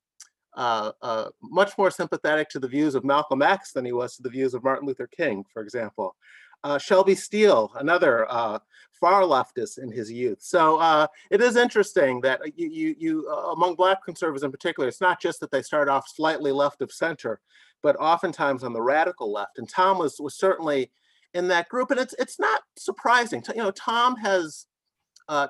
uh, 0.56 0.92
uh, 1.02 1.30
much 1.42 1.78
more 1.78 1.92
sympathetic 1.92 2.50
to 2.50 2.60
the 2.60 2.68
views 2.68 2.96
of 2.96 3.04
Malcolm 3.04 3.42
X 3.42 3.72
than 3.72 3.86
he 3.86 3.92
was 3.92 4.16
to 4.16 4.24
the 4.24 4.30
views 4.30 4.54
of 4.54 4.64
Martin 4.64 4.88
Luther 4.88 5.08
King, 5.08 5.44
for 5.52 5.62
example. 5.62 6.16
Uh, 6.64 6.78
Shelby 6.78 7.16
Steele, 7.16 7.72
another 7.76 8.26
uh, 8.32 8.58
far 8.94 9.24
leftist 9.24 9.80
in 9.80 9.92
his 9.92 10.10
youth. 10.12 10.42
So 10.42 10.78
uh, 10.78 11.08
it 11.30 11.42
is 11.42 11.58
interesting 11.58 12.22
that 12.22 12.40
you, 12.56 12.70
you, 12.70 12.96
you 12.98 13.30
uh, 13.30 13.52
among 13.52 13.76
Black 13.76 14.04
conservatives 14.06 14.44
in 14.44 14.52
particular, 14.52 14.88
it's 14.88 15.02
not 15.02 15.22
just 15.22 15.42
that 15.42 15.52
they 15.52 15.62
start 15.62 15.90
off 15.90 16.08
slightly 16.08 16.54
left 16.54 16.82
of 16.82 16.92
center, 16.92 17.42
but 17.82 17.98
oftentimes 17.98 18.64
on 18.64 18.72
the 18.72 18.82
radical 18.82 19.32
left. 19.32 19.58
And 19.58 19.68
Tom 19.68 19.98
was, 19.98 20.20
was 20.22 20.36
certainly 20.36 20.90
in 21.34 21.50
that 21.50 21.68
group. 21.68 21.92
And 21.92 22.00
it's, 22.00 22.16
it's 22.18 22.40
not 22.40 22.62
surprising. 22.78 23.44
You 23.50 23.64
know, 23.64 23.72
Tom 23.72 24.16
has 24.18 24.68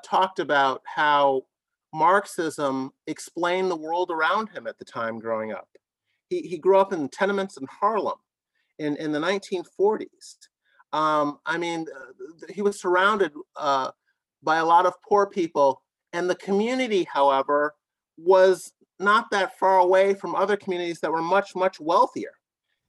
talked 0.04 0.40
about 0.40 0.82
how 0.86 1.44
Marxism 1.94 2.92
explained 3.08 3.70
the 3.70 3.76
world 3.76 4.10
around 4.10 4.50
him 4.50 4.68
at 4.68 4.78
the 4.80 4.86
time 4.86 5.20
growing 5.20 5.52
up. 5.52 5.68
He, 6.30 6.42
he 6.42 6.58
grew 6.58 6.80
up 6.80 6.92
in 6.92 7.08
tenements 7.10 7.58
in 7.58 7.68
Harlem 7.70 8.18
in, 8.80 8.96
in 8.98 9.12
the 9.12 9.20
1940s. 9.20 10.38
Um, 10.92 11.40
I 11.46 11.58
mean, 11.58 11.86
uh, 11.96 12.48
he 12.54 12.62
was 12.62 12.80
surrounded 12.80 13.32
uh, 13.56 13.92
by 14.42 14.58
a 14.58 14.66
lot 14.66 14.86
of 14.86 14.94
poor 15.08 15.28
people, 15.28 15.82
and 16.14 16.30
the 16.30 16.36
community, 16.36 17.08
however, 17.12 17.76
was 18.18 18.74
not 19.00 19.30
that 19.32 19.58
far 19.58 19.80
away 19.80 20.14
from 20.14 20.36
other 20.36 20.56
communities 20.58 21.00
that 21.00 21.12
were 21.12 21.22
much, 21.22 21.56
much 21.56 21.80
wealthier. 21.80 22.34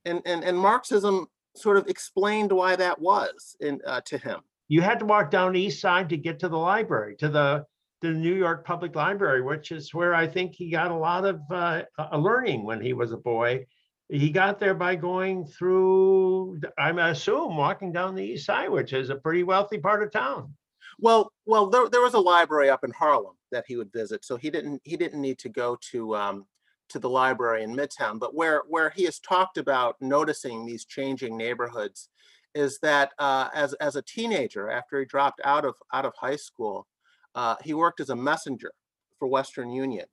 And, 0.04 0.20
and, 0.26 0.44
and 0.44 0.58
Marxism 0.58 1.26
sort 1.56 1.76
of 1.76 1.88
explained 1.88 2.52
why 2.52 2.76
that 2.76 3.00
was 3.00 3.56
in, 3.60 3.80
uh, 3.86 4.00
to 4.06 4.18
him. 4.18 4.40
You 4.68 4.80
had 4.82 4.98
to 5.00 5.06
walk 5.06 5.30
down 5.30 5.56
East 5.56 5.80
Side 5.80 6.08
to 6.10 6.16
get 6.16 6.38
to 6.40 6.48
the 6.48 6.58
library, 6.58 7.16
to 7.16 7.28
the, 7.28 7.66
the 8.04 8.10
New 8.10 8.34
York 8.34 8.66
Public 8.66 8.94
Library, 8.94 9.40
which 9.40 9.72
is 9.72 9.94
where 9.94 10.14
I 10.14 10.26
think 10.26 10.54
he 10.54 10.68
got 10.68 10.90
a 10.90 10.94
lot 10.94 11.24
of 11.24 11.40
uh, 11.50 11.84
learning 12.14 12.62
when 12.64 12.82
he 12.82 12.92
was 12.92 13.12
a 13.12 13.16
boy. 13.16 13.66
He 14.10 14.28
got 14.28 14.60
there 14.60 14.74
by 14.74 14.94
going 14.94 15.46
through, 15.46 16.60
I'm 16.76 16.98
assume, 16.98 17.56
walking 17.56 17.92
down 17.92 18.14
the 18.14 18.22
East 18.22 18.44
Side, 18.44 18.68
which 18.68 18.92
is 18.92 19.08
a 19.08 19.16
pretty 19.16 19.42
wealthy 19.42 19.78
part 19.78 20.02
of 20.02 20.12
town. 20.12 20.52
Well, 20.98 21.32
well, 21.46 21.70
there, 21.70 21.88
there 21.88 22.02
was 22.02 22.12
a 22.12 22.20
library 22.20 22.68
up 22.68 22.84
in 22.84 22.90
Harlem 22.90 23.36
that 23.52 23.64
he 23.66 23.76
would 23.76 23.90
visit, 23.90 24.22
so 24.22 24.36
he 24.36 24.50
didn't 24.50 24.82
he 24.84 24.98
didn't 24.98 25.22
need 25.22 25.38
to 25.38 25.48
go 25.48 25.78
to 25.90 26.14
um, 26.14 26.46
to 26.90 26.98
the 26.98 27.08
library 27.08 27.62
in 27.62 27.74
Midtown. 27.74 28.20
But 28.20 28.34
where 28.34 28.64
where 28.68 28.90
he 28.90 29.04
has 29.04 29.18
talked 29.18 29.56
about 29.56 29.96
noticing 30.02 30.66
these 30.66 30.84
changing 30.84 31.38
neighborhoods 31.38 32.10
is 32.54 32.78
that 32.80 33.12
uh, 33.18 33.48
as 33.54 33.72
as 33.74 33.96
a 33.96 34.02
teenager, 34.02 34.70
after 34.70 35.00
he 35.00 35.06
dropped 35.06 35.40
out 35.42 35.64
of 35.64 35.74
out 35.92 36.04
of 36.04 36.12
high 36.16 36.36
school, 36.36 36.86
uh, 37.34 37.56
he 37.62 37.74
worked 37.74 38.00
as 38.00 38.10
a 38.10 38.16
messenger 38.16 38.72
for 39.18 39.28
Western 39.28 39.70
Union 39.70 40.06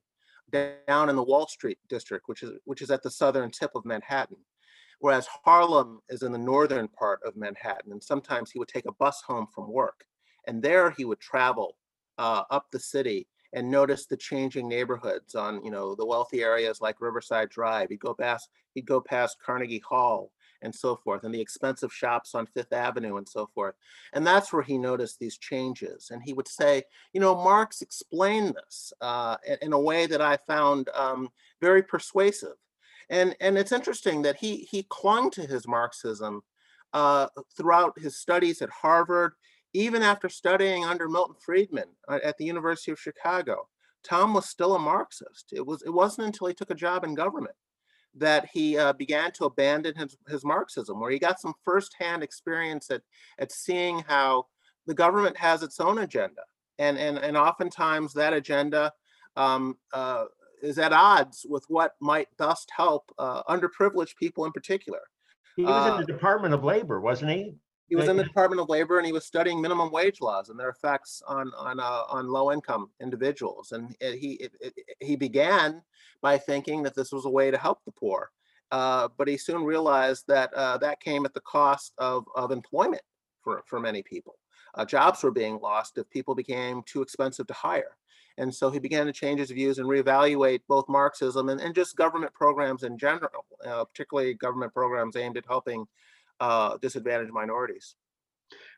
down 0.52 1.10
in 1.10 1.16
the 1.16 1.24
Wall 1.24 1.48
Street 1.48 1.78
district, 1.88 2.28
which 2.28 2.44
is 2.44 2.52
which 2.66 2.82
is 2.82 2.92
at 2.92 3.04
the 3.04 3.12
southern 3.12 3.52
tip 3.52 3.72
of 3.76 3.86
Manhattan. 3.86 4.38
Whereas 5.00 5.28
Harlem 5.44 6.00
is 6.10 6.22
in 6.22 6.32
the 6.32 6.38
northern 6.38 6.88
part 6.88 7.22
of 7.26 7.36
Manhattan, 7.36 7.92
and 7.92 8.04
sometimes 8.04 8.52
he 8.52 8.60
would 8.60 8.68
take 8.68 8.86
a 8.86 8.94
bus 8.94 9.22
home 9.26 9.48
from 9.54 9.72
work, 9.72 10.06
and 10.48 10.62
there 10.62 10.92
he 10.92 11.06
would 11.06 11.20
travel 11.20 11.76
uh, 12.18 12.44
up 12.52 12.68
the 12.72 12.80
city 12.80 13.28
and 13.54 13.70
notice 13.70 14.06
the 14.06 14.16
changing 14.16 14.68
neighborhoods 14.68 15.36
on 15.36 15.64
you 15.64 15.72
know 15.72 15.96
the 15.96 16.06
wealthy 16.06 16.42
areas 16.42 16.82
like 16.82 17.02
Riverside 17.02 17.50
Drive. 17.50 17.90
He'd 17.90 18.00
go 18.00 18.14
past 18.14 18.50
he'd 18.74 18.86
go 18.86 19.02
past 19.02 19.38
Carnegie 19.44 19.84
Hall 19.88 20.32
and 20.62 20.74
so 20.74 20.96
forth, 20.96 21.24
and 21.24 21.34
the 21.34 21.42
expensive 21.42 21.94
shops 21.94 22.36
on 22.36 22.46
Fifth 22.46 22.74
Avenue 22.74 23.18
and 23.18 23.28
so 23.28 23.48
forth. 23.54 23.76
And 24.14 24.26
that's 24.26 24.54
where 24.54 24.62
he 24.62 24.78
noticed 24.78 25.20
these 25.20 25.38
changes. 25.38 26.10
And 26.12 26.22
he 26.24 26.34
would 26.34 26.48
say, 26.48 26.84
you 27.14 27.20
know, 27.20 27.36
Marx 27.36 27.82
explained 27.82 28.56
this 28.56 28.94
uh, 29.02 29.38
in, 29.62 29.74
a 29.74 29.80
way 29.80 30.06
that 30.06 30.22
I 30.22 30.38
found 30.38 30.90
um, 30.94 31.30
very 31.62 31.84
persuasive. 31.84 32.56
And 33.10 33.36
and 33.42 33.58
it's 33.58 33.72
interesting 33.72 34.22
that 34.22 34.38
he 34.38 34.68
he 34.70 34.84
clung 34.84 35.32
to 35.32 35.46
his 35.46 35.68
Marxism 35.68 36.42
uh, 36.94 37.28
throughout 37.58 38.00
his 38.00 38.18
studies 38.18 38.62
at 38.62 38.70
Harvard, 38.70 39.34
even 39.74 40.02
after 40.02 40.30
studying 40.30 40.86
under 40.86 41.10
Milton 41.10 41.36
Friedman 41.40 41.90
uh, 42.08 42.20
at 42.24 42.38
the 42.38 42.46
University 42.46 42.92
of 42.92 43.00
Chicago. 43.00 43.68
Tom 44.04 44.34
was 44.34 44.50
still 44.50 44.76
a 44.76 44.80
Marxist. 44.80 45.52
It 45.52 45.66
was 45.66 45.82
it 45.84 45.90
wasn't 45.90 46.28
until 46.28 46.48
he 46.48 46.54
took 46.54 46.72
a 46.72 46.76
job 46.76 47.04
in 47.04 47.14
government 47.16 47.56
that 48.16 48.50
he 48.52 48.78
uh, 48.78 48.94
began 48.94 49.32
to 49.32 49.46
abandon 49.46 49.96
his, 49.96 50.18
his 50.28 50.44
Marxism, 50.44 51.00
where 51.00 51.12
he 51.12 51.20
got 51.20 51.40
some 51.40 51.54
firsthand 51.64 52.24
experience 52.24 52.92
at, 52.92 53.02
at 53.40 53.52
seeing 53.52 54.00
how 54.08 54.46
the 54.88 54.94
government 54.94 55.38
has 55.38 55.64
its 55.64 55.80
own 55.80 56.00
agenda. 56.00 56.42
And, 56.80 56.98
and, 56.98 57.18
and 57.18 57.38
oftentimes 57.38 58.14
that 58.14 58.34
agenda 58.34 58.92
um, 59.36 59.78
uh, 59.94 60.26
is 60.62 60.78
at 60.78 60.94
odds 60.94 61.46
with 61.48 61.64
what 61.70 61.94
might 62.02 62.28
best 62.38 62.70
help 62.76 63.12
uh, 63.18 63.44
underprivileged 63.44 64.16
people 64.18 64.46
in 64.46 64.52
particular. 64.52 65.00
He 65.56 65.64
was 65.64 65.86
in 65.86 65.94
Uh, 65.94 65.98
the 65.98 66.06
Department 66.06 66.54
of 66.54 66.64
Labor, 66.64 67.02
wasn't 67.02 67.32
he? 67.32 67.56
He 67.92 67.98
was 67.98 68.08
in 68.08 68.16
the 68.16 68.24
Department 68.24 68.62
of 68.62 68.70
Labor 68.70 69.00
and 69.00 69.06
he 69.06 69.12
was 69.12 69.26
studying 69.26 69.60
minimum 69.62 69.92
wage 69.92 70.22
laws 70.22 70.48
and 70.48 70.58
their 70.58 70.70
effects 70.70 71.22
on 71.28 71.52
on 71.58 71.78
uh, 71.78 72.04
on 72.08 72.30
low 72.30 72.54
income 72.54 72.90
individuals. 73.02 73.74
And 73.74 73.94
it- 74.00 74.18
he 74.18 74.36
it, 74.36 74.54
it, 74.62 74.74
he 75.02 75.18
began 75.18 75.84
by 76.22 76.38
thinking 76.38 76.84
that 76.84 76.96
this 76.96 77.12
was 77.12 77.26
a 77.26 77.30
way 77.30 77.52
to 77.52 77.58
help 77.58 77.84
the 77.84 77.92
poor, 77.92 78.32
uh, 78.72 79.10
but 79.18 79.28
he 79.28 79.36
soon 79.36 79.66
realized 79.66 80.24
that 80.30 80.54
uh, 80.54 80.78
that 80.78 81.02
came 81.02 81.26
at 81.26 81.34
the 81.34 81.42
cost 81.42 81.92
of 81.98 82.24
of 82.34 82.52
employment 82.52 83.04
for 83.44 83.62
for 83.68 83.78
many 83.78 84.02
people. 84.02 84.38
Uh, 84.76 84.86
jobs 84.86 85.22
were 85.22 85.32
being 85.32 85.60
lost 85.60 85.98
if 85.98 86.10
people 86.10 86.34
became 86.34 86.82
too 86.84 87.02
expensive 87.02 87.46
to 87.48 87.54
hire. 87.54 87.98
And 88.38 88.56
so 88.56 88.72
he 88.72 88.80
began 88.80 89.06
to 89.08 89.12
change 89.12 89.42
his 89.42 89.52
views 89.52 89.80
and 89.80 89.90
reevaluate 89.90 90.62
both 90.70 90.88
Marxism 90.88 91.50
and, 91.50 91.60
and 91.60 91.76
just 91.76 91.98
government 91.98 92.34
programs 92.34 92.84
in 92.84 92.98
general, 92.98 93.46
uh, 93.66 93.84
particularly 93.84 94.34
government 94.36 94.74
programs 94.74 95.18
aimed 95.18 95.36
at 95.36 95.46
helping 95.46 95.86
uh, 96.42 96.78
disadvantaged 96.82 97.32
minorities. 97.32 97.96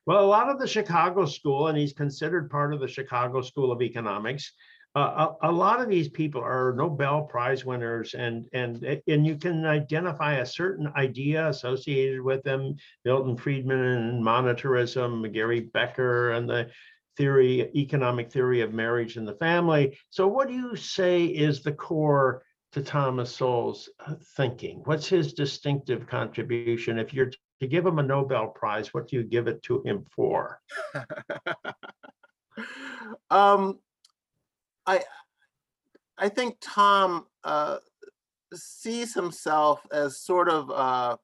Well, 0.06 0.24
a 0.24 0.28
lot 0.28 0.50
of 0.50 0.60
the 0.60 0.68
Chicago 0.68 1.26
School, 1.26 1.68
and 1.68 1.78
he's 1.78 1.94
considered 1.94 2.52
part 2.52 2.74
of 2.74 2.82
the 2.82 2.88
Chicago 2.88 3.42
School 3.42 3.72
of 3.72 3.82
Economics. 3.82 4.52
Uh, 4.96 5.34
a, 5.42 5.50
a 5.50 5.52
lot 5.52 5.82
of 5.82 5.90
these 5.90 6.10
people 6.10 6.42
are 6.42 6.76
Nobel 6.78 7.24
Prize 7.24 7.66
winners, 7.66 8.14
and 8.14 8.48
and 8.54 9.02
and 9.08 9.26
you 9.26 9.38
can 9.38 9.66
identify 9.66 10.36
a 10.36 10.46
certain 10.46 10.92
idea 10.96 11.48
associated 11.48 12.22
with 12.22 12.44
them. 12.44 12.76
Milton 13.04 13.36
Friedman 13.36 13.80
and 13.80 14.24
monetarism, 14.24 15.34
Gary 15.34 15.62
Becker, 15.62 16.34
and 16.34 16.48
the 16.48 16.70
theory, 17.18 17.72
economic 17.76 18.32
theory 18.32 18.62
of 18.62 18.74
marriage 18.74 19.18
and 19.18 19.28
the 19.28 19.36
family. 19.36 19.98
So, 20.10 20.28
what 20.28 20.48
do 20.48 20.54
you 20.54 20.76
say 20.76 21.26
is 21.26 21.64
the 21.64 21.72
core 21.72 22.44
to 22.74 22.82
Thomas 22.82 23.36
Sowell's 23.36 23.90
uh, 24.06 24.16
thinking? 24.36 24.82
What's 24.86 25.08
his 25.08 25.34
distinctive 25.34 26.08
contribution? 26.08 27.00
If 27.00 27.14
you're 27.14 27.32
to 27.64 27.68
give 27.68 27.86
him 27.86 28.00
a 28.00 28.04
Nobel 28.04 28.48
Prize, 28.48 28.94
what 28.94 29.08
do 29.08 29.16
you 29.16 29.24
give 29.24 29.48
it 29.48 29.64
to 29.64 29.82
him 29.84 30.06
for? 30.10 30.60
um, 33.30 33.80
I 34.86 35.02
I 36.18 36.30
think 36.30 36.58
Tom 36.62 37.26
uh, 37.44 37.78
sees 38.54 39.14
himself 39.14 39.86
as 39.92 40.20
sort 40.20 40.50
of 40.50 40.70
uh, 40.70 41.18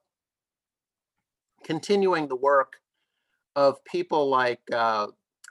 continuing 1.64 2.28
the 2.28 2.36
work 2.36 2.74
of 3.56 3.84
people 3.84 4.30
like 4.30 4.62
uh, 4.72 5.08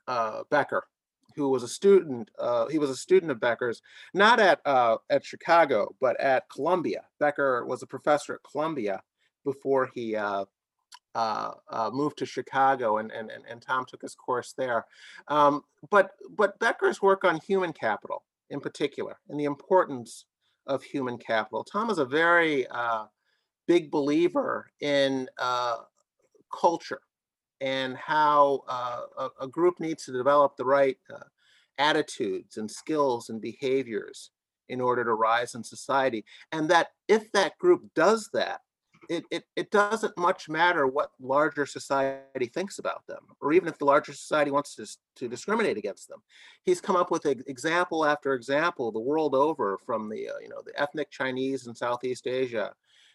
uh, 0.06 0.42
Becker, 0.50 0.86
who 1.36 1.50
was 1.50 1.62
a 1.62 1.68
student. 1.68 2.30
Uh, 2.38 2.66
he 2.68 2.78
was 2.78 2.90
a 2.90 2.96
student 2.96 3.30
of 3.30 3.40
Becker's, 3.40 3.82
not 4.14 4.40
at 4.40 4.60
uh, 4.64 4.96
at 5.10 5.24
Chicago, 5.24 5.94
but 6.00 6.18
at 6.18 6.48
Columbia. 6.50 7.04
Becker 7.20 7.66
was 7.66 7.82
a 7.82 7.86
professor 7.86 8.34
at 8.34 8.50
Columbia 8.50 9.02
before 9.44 9.90
he 9.94 10.16
uh, 11.14 11.52
uh, 11.70 11.90
moved 11.92 12.18
to 12.18 12.26
Chicago, 12.26 12.98
and, 12.98 13.10
and 13.10 13.30
and 13.30 13.62
Tom 13.62 13.84
took 13.86 14.02
his 14.02 14.14
course 14.14 14.54
there. 14.56 14.86
Um, 15.28 15.62
but 15.90 16.10
but 16.36 16.58
Becker's 16.58 17.02
work 17.02 17.24
on 17.24 17.40
human 17.40 17.72
capital, 17.72 18.24
in 18.50 18.60
particular, 18.60 19.18
and 19.28 19.38
the 19.38 19.44
importance 19.44 20.26
of 20.66 20.82
human 20.82 21.18
capital. 21.18 21.64
Tom 21.64 21.90
is 21.90 21.98
a 21.98 22.04
very 22.04 22.66
uh, 22.68 23.04
big 23.66 23.90
believer 23.90 24.70
in 24.80 25.28
uh, 25.38 25.78
culture 26.52 27.00
and 27.60 27.96
how 27.96 28.62
uh, 28.68 29.00
a, 29.18 29.44
a 29.44 29.48
group 29.48 29.80
needs 29.80 30.04
to 30.04 30.12
develop 30.12 30.56
the 30.56 30.64
right 30.64 30.98
attitudes 31.78 32.56
and 32.56 32.70
skills 32.70 33.30
and 33.30 33.40
behaviors 33.40 34.30
in 34.68 34.80
order 34.80 35.04
to 35.04 35.14
rise 35.14 35.54
in 35.54 35.64
society. 35.64 36.24
And 36.52 36.68
that 36.68 36.88
if 37.08 37.32
that 37.32 37.56
group 37.58 37.82
does 37.94 38.28
that, 38.34 38.60
it, 39.08 39.24
it, 39.30 39.44
it 39.56 39.70
doesn't 39.70 40.16
much 40.18 40.48
matter 40.48 40.86
what 40.86 41.10
larger 41.20 41.66
society 41.66 42.46
thinks 42.46 42.78
about 42.78 43.06
them, 43.06 43.22
or 43.40 43.52
even 43.52 43.68
if 43.68 43.78
the 43.78 43.84
larger 43.84 44.12
society 44.12 44.50
wants 44.50 44.74
to, 44.76 44.86
to 45.16 45.28
discriminate 45.28 45.78
against 45.78 46.08
them. 46.08 46.22
He's 46.62 46.80
come 46.80 46.96
up 46.96 47.10
with 47.10 47.26
example 47.26 48.04
after 48.04 48.34
example 48.34 48.92
the 48.92 49.00
world 49.00 49.34
over 49.34 49.78
from 49.84 50.08
the, 50.08 50.28
uh, 50.28 50.38
you 50.42 50.48
know, 50.48 50.62
the 50.64 50.78
ethnic 50.80 51.10
Chinese 51.10 51.66
in 51.66 51.74
Southeast 51.74 52.26
Asia 52.26 52.72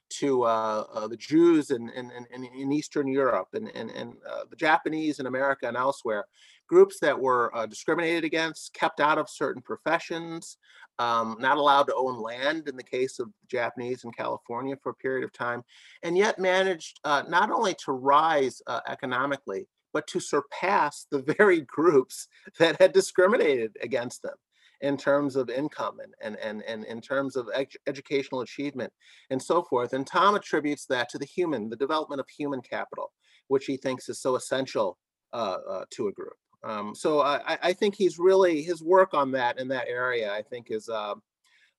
to 0.10 0.44
uh, 0.44 0.86
uh, 0.94 1.08
the 1.08 1.18
Jews 1.18 1.72
in, 1.72 1.90
in, 1.90 2.12
in, 2.34 2.44
in 2.44 2.72
Eastern 2.72 3.08
Europe 3.08 3.50
and, 3.54 3.70
and, 3.76 3.90
and 3.92 4.14
uh, 4.30 4.44
the 4.50 4.56
Japanese 4.56 5.20
in 5.20 5.26
America 5.26 5.68
and 5.68 5.78
elsewhere, 5.78 6.26
groups 6.68 7.00
that 7.00 7.20
were 7.20 7.56
uh, 7.56 7.66
discriminated 7.66 8.24
against, 8.24 8.74
kept 8.74 9.00
out 9.00 9.18
of 9.18 9.30
certain 9.30 9.62
professions, 9.62 10.58
um, 11.00 11.38
not 11.40 11.58
allowed 11.58 11.84
to 11.84 11.96
own 11.96 12.22
land 12.22 12.68
in 12.68 12.76
the 12.76 12.84
case 12.84 13.20
of 13.20 13.30
Japanese 13.50 14.04
in 14.04 14.12
California 14.12 14.76
for 14.82 14.92
a 14.92 14.96
period 14.96 15.24
of 15.24 15.34
time, 15.34 15.64
and 16.04 16.18
yet 16.18 16.40
managed 16.40 17.00
uh, 17.04 17.24
not 17.28 17.52
only 17.52 17.76
to 17.86 17.92
rise 17.92 18.62
uh, 18.68 18.82
economically, 18.88 19.68
but 19.94 20.08
to 20.08 20.20
surpass 20.20 21.06
the 21.12 21.22
very 21.38 21.62
groups 21.62 22.28
that 22.60 22.80
had 22.82 22.94
discriminated 22.94 23.76
against 23.82 24.22
them 24.22 24.36
in 24.82 24.98
terms 24.98 25.38
of 25.38 25.50
income 25.50 25.98
and, 26.02 26.14
and, 26.22 26.38
and, 26.44 26.62
and 26.64 26.84
in 26.86 27.00
terms 27.00 27.38
of 27.38 27.48
ed- 27.56 27.68
educational 27.88 28.42
achievement 28.42 28.92
and 29.30 29.42
so 29.42 29.64
forth. 29.64 29.94
And 29.94 30.06
Tom 30.06 30.36
attributes 30.36 30.86
that 30.88 31.08
to 31.10 31.18
the 31.18 31.26
human, 31.26 31.70
the 31.70 31.78
development 31.78 32.20
of 32.20 32.28
human 32.28 32.62
capital, 32.62 33.14
which 33.48 33.66
he 33.66 33.78
thinks 33.78 34.10
is 34.10 34.22
so 34.22 34.36
essential 34.36 34.98
uh, 35.32 35.58
uh, 35.70 35.86
to 35.92 36.10
a 36.10 36.12
group. 36.12 36.34
Um, 36.64 36.96
so 36.96 37.22
I, 37.22 37.58
I 37.62 37.74
think 37.74 37.96
he's 37.96 38.18
really 38.18 38.62
his 38.62 38.82
work 38.82 39.14
on 39.14 39.32
that 39.32 39.60
in 39.60 39.68
that 39.70 39.88
area. 39.88 40.32
I 40.32 40.42
think 40.42 40.72
is 40.72 40.88
uh, 40.90 41.16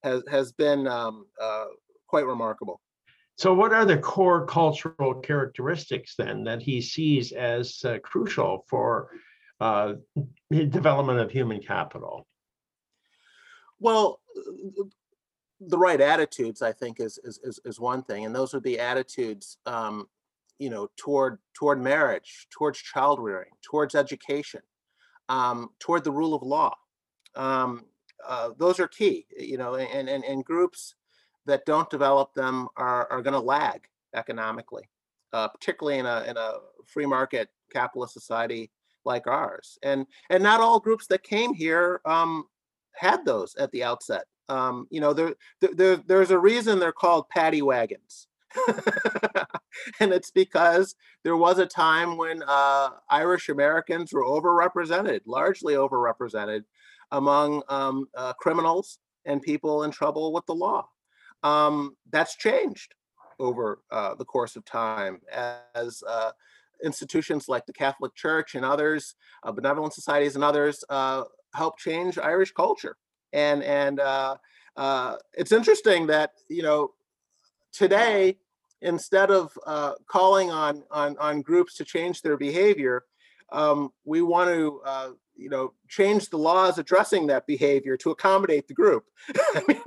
has 0.03 0.23
has 0.31 0.53
been 0.53 0.87
um, 0.87 1.27
uh, 1.41 1.67
quite 2.07 2.27
remarkable. 2.27 2.81
So, 3.37 3.53
what 3.53 3.73
are 3.73 3.85
the 3.85 3.99
core 3.99 4.47
cultural 4.47 5.15
characteristics 5.15 6.15
then 6.17 6.45
that 6.45 6.63
he 6.63 6.81
sees 6.81 7.33
as 7.33 7.83
uh, 7.85 7.99
crucial 8.03 8.65
for 8.69 9.11
uh, 9.61 9.95
the 10.51 10.67
development 10.67 11.19
of 11.19 11.31
human 11.31 11.61
capital? 11.61 12.27
Well, 13.81 14.21
the 15.61 15.79
right 15.79 16.01
attitudes, 16.01 16.63
I 16.63 16.73
think, 16.73 17.01
is 17.01 17.19
is 17.25 17.41
is, 17.43 17.59
is 17.65 17.81
one 17.81 18.05
thing, 18.05 18.25
and 18.25 18.35
those 18.35 18.55
would 18.55 18.63
be 18.63 18.79
attitudes, 18.79 19.59
um, 19.67 20.07
you 20.59 20.71
know, 20.71 20.89
toward 20.97 21.39
toward 21.55 21.81
marriage, 21.81 22.47
towards 22.57 22.79
child 22.79 23.19
rearing, 23.19 23.51
towards 23.63 23.97
education, 23.97 24.61
um, 25.29 25.71
toward 25.79 26.05
the 26.05 26.11
rule 26.13 26.35
of 26.35 26.43
law. 26.43 26.75
Um, 27.35 27.85
uh, 28.27 28.51
those 28.59 28.81
are 28.81 28.89
key, 28.89 29.27
you 29.39 29.59
know, 29.59 29.75
and, 29.75 30.09
and, 30.09 30.25
and 30.25 30.45
groups 30.45 30.95
that 31.47 31.67
don't 31.67 31.91
develop 31.91 32.33
them 32.35 32.69
are, 32.77 33.11
are 33.11 33.23
going 33.23 33.35
to 33.35 33.41
lag 33.41 33.87
economically, 34.15 34.89
uh, 35.33 35.49
particularly 35.49 35.99
in 35.99 36.07
a, 36.07 36.25
in 36.27 36.37
a 36.37 36.55
free 36.87 37.07
market 37.07 37.49
capitalist 37.73 38.15
society 38.15 38.71
like 39.05 39.27
ours. 39.27 39.79
And, 39.83 40.07
and 40.31 40.43
not 40.43 40.61
all 40.61 40.81
groups 40.81 41.07
that 41.09 41.23
came 41.23 41.53
here 41.53 42.01
um, 42.07 42.45
had 42.95 43.25
those 43.25 43.55
at 43.57 43.71
the 43.73 43.85
outset. 43.85 44.25
Um, 44.49 44.87
you 44.91 45.01
know, 45.01 45.13
there, 45.13 45.35
there, 45.61 45.97
there's 45.97 46.31
a 46.31 46.39
reason 46.39 46.79
they're 46.79 46.93
called 46.93 47.29
paddy 47.29 47.63
wagons. 47.63 48.29
and 50.01 50.13
it's 50.13 50.31
because 50.31 50.95
there 51.23 51.37
was 51.37 51.59
a 51.59 51.67
time 51.67 52.17
when 52.17 52.43
uh, 52.47 52.91
Irish 53.11 53.49
Americans 53.49 54.13
were 54.13 54.25
overrepresented, 54.25 55.21
largely 55.27 55.75
overrepresented 55.75 56.63
among 57.11 57.63
um, 57.69 58.07
uh, 58.17 58.33
criminals 58.35 58.99
and 59.25 59.43
people 59.43 59.85
in 59.85 59.91
trouble 59.91 60.33
with 60.33 60.47
the 60.47 60.55
law. 60.55 60.89
Um, 61.43 61.97
that's 62.11 62.37
changed 62.37 62.95
over 63.39 63.83
uh, 63.91 64.15
the 64.15 64.25
course 64.25 64.57
of 64.57 64.65
time 64.65 65.21
as 65.75 66.03
uh, 66.09 66.31
institutions 66.83 67.49
like 67.49 67.67
the 67.67 67.73
Catholic 67.73 68.15
Church 68.15 68.55
and 68.55 68.65
others, 68.65 69.15
uh, 69.43 69.53
benevolent 69.53 69.93
societies 69.93 70.35
and 70.35 70.45
others, 70.45 70.85
uh, 70.89 71.25
help 71.55 71.79
change 71.79 72.19
Irish 72.19 72.53
culture. 72.53 72.97
And 73.33 73.63
and 73.63 74.01
it's 75.37 75.53
interesting 75.53 76.07
that 76.07 76.33
you 76.49 76.63
know 76.63 76.93
today 77.73 78.39
instead 78.85 79.31
of 79.31 79.59
uh, 79.67 79.95
calling 80.07 80.51
on, 80.51 80.85
on, 80.91 81.17
on 81.19 81.41
groups 81.43 81.75
to 81.75 81.85
change 81.85 82.23
their 82.23 82.37
behavior, 82.37 83.05
um, 83.51 83.91
we 84.05 84.23
want 84.23 84.51
to, 84.51 84.81
uh, 84.85 85.11
you 85.37 85.49
know, 85.49 85.73
change 85.89 86.29
the 86.29 86.37
laws 86.37 86.79
addressing 86.79 87.27
that 87.27 87.47
behavior 87.47 87.97
to 87.97 88.11
accommodate 88.11 88.69
the 88.69 88.75
group. 88.75 89.05
I 89.55 89.63
mean, 89.67 89.83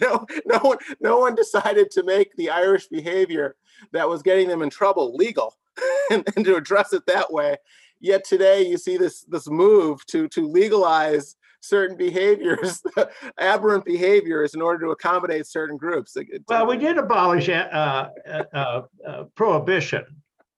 no, 0.00 0.26
no 0.46 0.58
one, 0.58 0.78
no 1.00 1.18
one 1.18 1.34
decided 1.34 1.90
to 1.92 2.02
make 2.02 2.34
the 2.36 2.50
Irish 2.50 2.88
behavior 2.88 3.56
that 3.92 4.08
was 4.08 4.22
getting 4.22 4.48
them 4.48 4.62
in 4.62 4.70
trouble 4.70 5.14
legal, 5.14 5.56
and, 6.10 6.26
and 6.34 6.44
to 6.44 6.56
address 6.56 6.92
it 6.92 7.04
that 7.06 7.32
way. 7.32 7.56
Yet 8.00 8.24
today, 8.24 8.66
you 8.66 8.78
see 8.78 8.96
this 8.96 9.22
this 9.28 9.48
move 9.48 10.04
to 10.06 10.26
to 10.28 10.48
legalize 10.48 11.36
certain 11.62 11.96
behaviors, 11.96 12.82
aberrant 13.38 13.84
behaviors, 13.84 14.54
in 14.54 14.60
order 14.60 14.84
to 14.84 14.90
accommodate 14.90 15.46
certain 15.46 15.76
groups. 15.76 16.16
Well, 16.48 16.66
we 16.66 16.76
did 16.76 16.98
abolish 16.98 17.48
uh, 17.48 17.52
uh, 17.52 18.08
uh, 18.52 18.82
uh, 19.06 19.24
prohibition, 19.34 20.04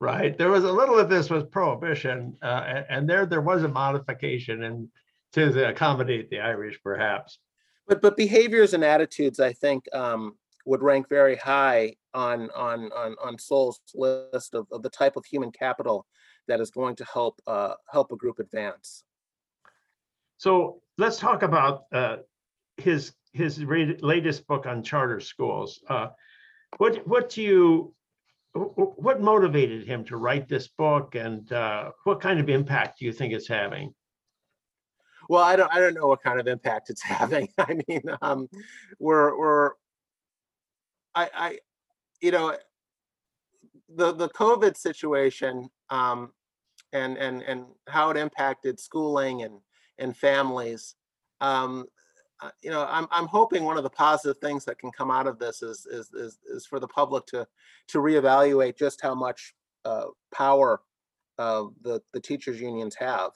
right? 0.00 0.36
There 0.36 0.50
was 0.50 0.64
a 0.64 0.72
little 0.72 0.98
of 0.98 1.08
this 1.08 1.30
was 1.30 1.44
prohibition, 1.44 2.36
uh, 2.42 2.64
and, 2.66 2.86
and, 2.88 3.08
there 3.08 3.26
there 3.26 3.42
was 3.42 3.62
a 3.62 3.68
modification 3.68 4.64
and 4.64 4.88
to 5.32 5.50
the, 5.50 5.68
accommodate 5.68 6.30
the 6.30 6.40
Irish, 6.40 6.80
perhaps. 6.82 7.38
But 7.86 8.00
but 8.00 8.16
behaviors 8.16 8.72
and 8.72 8.82
attitudes, 8.82 9.40
I 9.40 9.52
think, 9.52 9.84
um, 9.94 10.36
would 10.64 10.82
rank 10.82 11.08
very 11.08 11.36
high 11.36 11.96
on 12.14 12.50
on 12.56 12.90
on 12.92 13.14
on 13.22 13.38
Sowell's 13.38 13.80
list 13.94 14.54
of, 14.54 14.66
of 14.72 14.82
the 14.82 14.90
type 14.90 15.16
of 15.16 15.26
human 15.26 15.52
capital 15.52 16.06
that 16.48 16.60
is 16.60 16.70
going 16.70 16.96
to 16.96 17.04
help 17.04 17.40
uh, 17.46 17.74
help 17.90 18.10
a 18.10 18.16
group 18.16 18.38
advance. 18.38 19.04
So 20.36 20.80
let's 20.98 21.18
talk 21.18 21.42
about 21.42 21.84
uh, 21.92 22.16
his 22.76 23.12
his 23.32 23.58
latest 23.60 24.46
book 24.46 24.66
on 24.66 24.82
charter 24.82 25.20
schools. 25.20 25.80
Uh, 25.88 26.08
what 26.78 27.06
what 27.06 27.28
do 27.28 27.42
you 27.42 27.94
what 28.54 29.20
motivated 29.20 29.86
him 29.86 30.04
to 30.04 30.16
write 30.16 30.48
this 30.48 30.68
book, 30.68 31.16
and 31.16 31.50
uh, 31.52 31.90
what 32.04 32.20
kind 32.20 32.38
of 32.38 32.48
impact 32.48 33.00
do 33.00 33.04
you 33.04 33.12
think 33.12 33.32
it's 33.32 33.48
having? 33.48 33.92
Well, 35.28 35.42
I 35.42 35.56
don't 35.56 35.72
I 35.72 35.80
don't 35.80 35.94
know 35.94 36.06
what 36.06 36.22
kind 36.22 36.38
of 36.38 36.46
impact 36.46 36.90
it's 36.90 37.02
having. 37.02 37.48
I 37.58 37.80
mean, 37.88 38.02
um, 38.22 38.48
we're 38.98 39.36
we're 39.38 39.70
I 41.14 41.30
I 41.34 41.58
you 42.20 42.30
know 42.30 42.56
the 43.88 44.12
the 44.12 44.28
COVID 44.28 44.76
situation 44.76 45.68
um, 45.90 46.32
and 46.92 47.16
and 47.18 47.42
and 47.42 47.66
how 47.88 48.10
it 48.10 48.16
impacted 48.16 48.78
schooling 48.78 49.42
and 49.42 49.54
and 49.98 50.16
families. 50.16 50.94
Um, 51.40 51.86
uh, 52.42 52.50
you 52.62 52.70
know, 52.70 52.86
I'm, 52.88 53.06
I'm 53.10 53.26
hoping 53.26 53.64
one 53.64 53.76
of 53.76 53.84
the 53.84 53.90
positive 53.90 54.38
things 54.38 54.64
that 54.64 54.78
can 54.78 54.90
come 54.90 55.10
out 55.10 55.26
of 55.26 55.38
this 55.38 55.62
is 55.62 55.86
is 55.86 56.12
is, 56.12 56.38
is 56.46 56.66
for 56.66 56.80
the 56.80 56.88
public 56.88 57.26
to 57.26 57.46
to 57.88 57.98
reevaluate 57.98 58.76
just 58.76 59.00
how 59.00 59.14
much 59.14 59.54
uh, 59.84 60.06
power 60.32 60.80
uh, 61.38 61.64
the 61.82 62.00
the 62.12 62.20
teachers 62.20 62.60
unions 62.60 62.96
have 62.96 63.30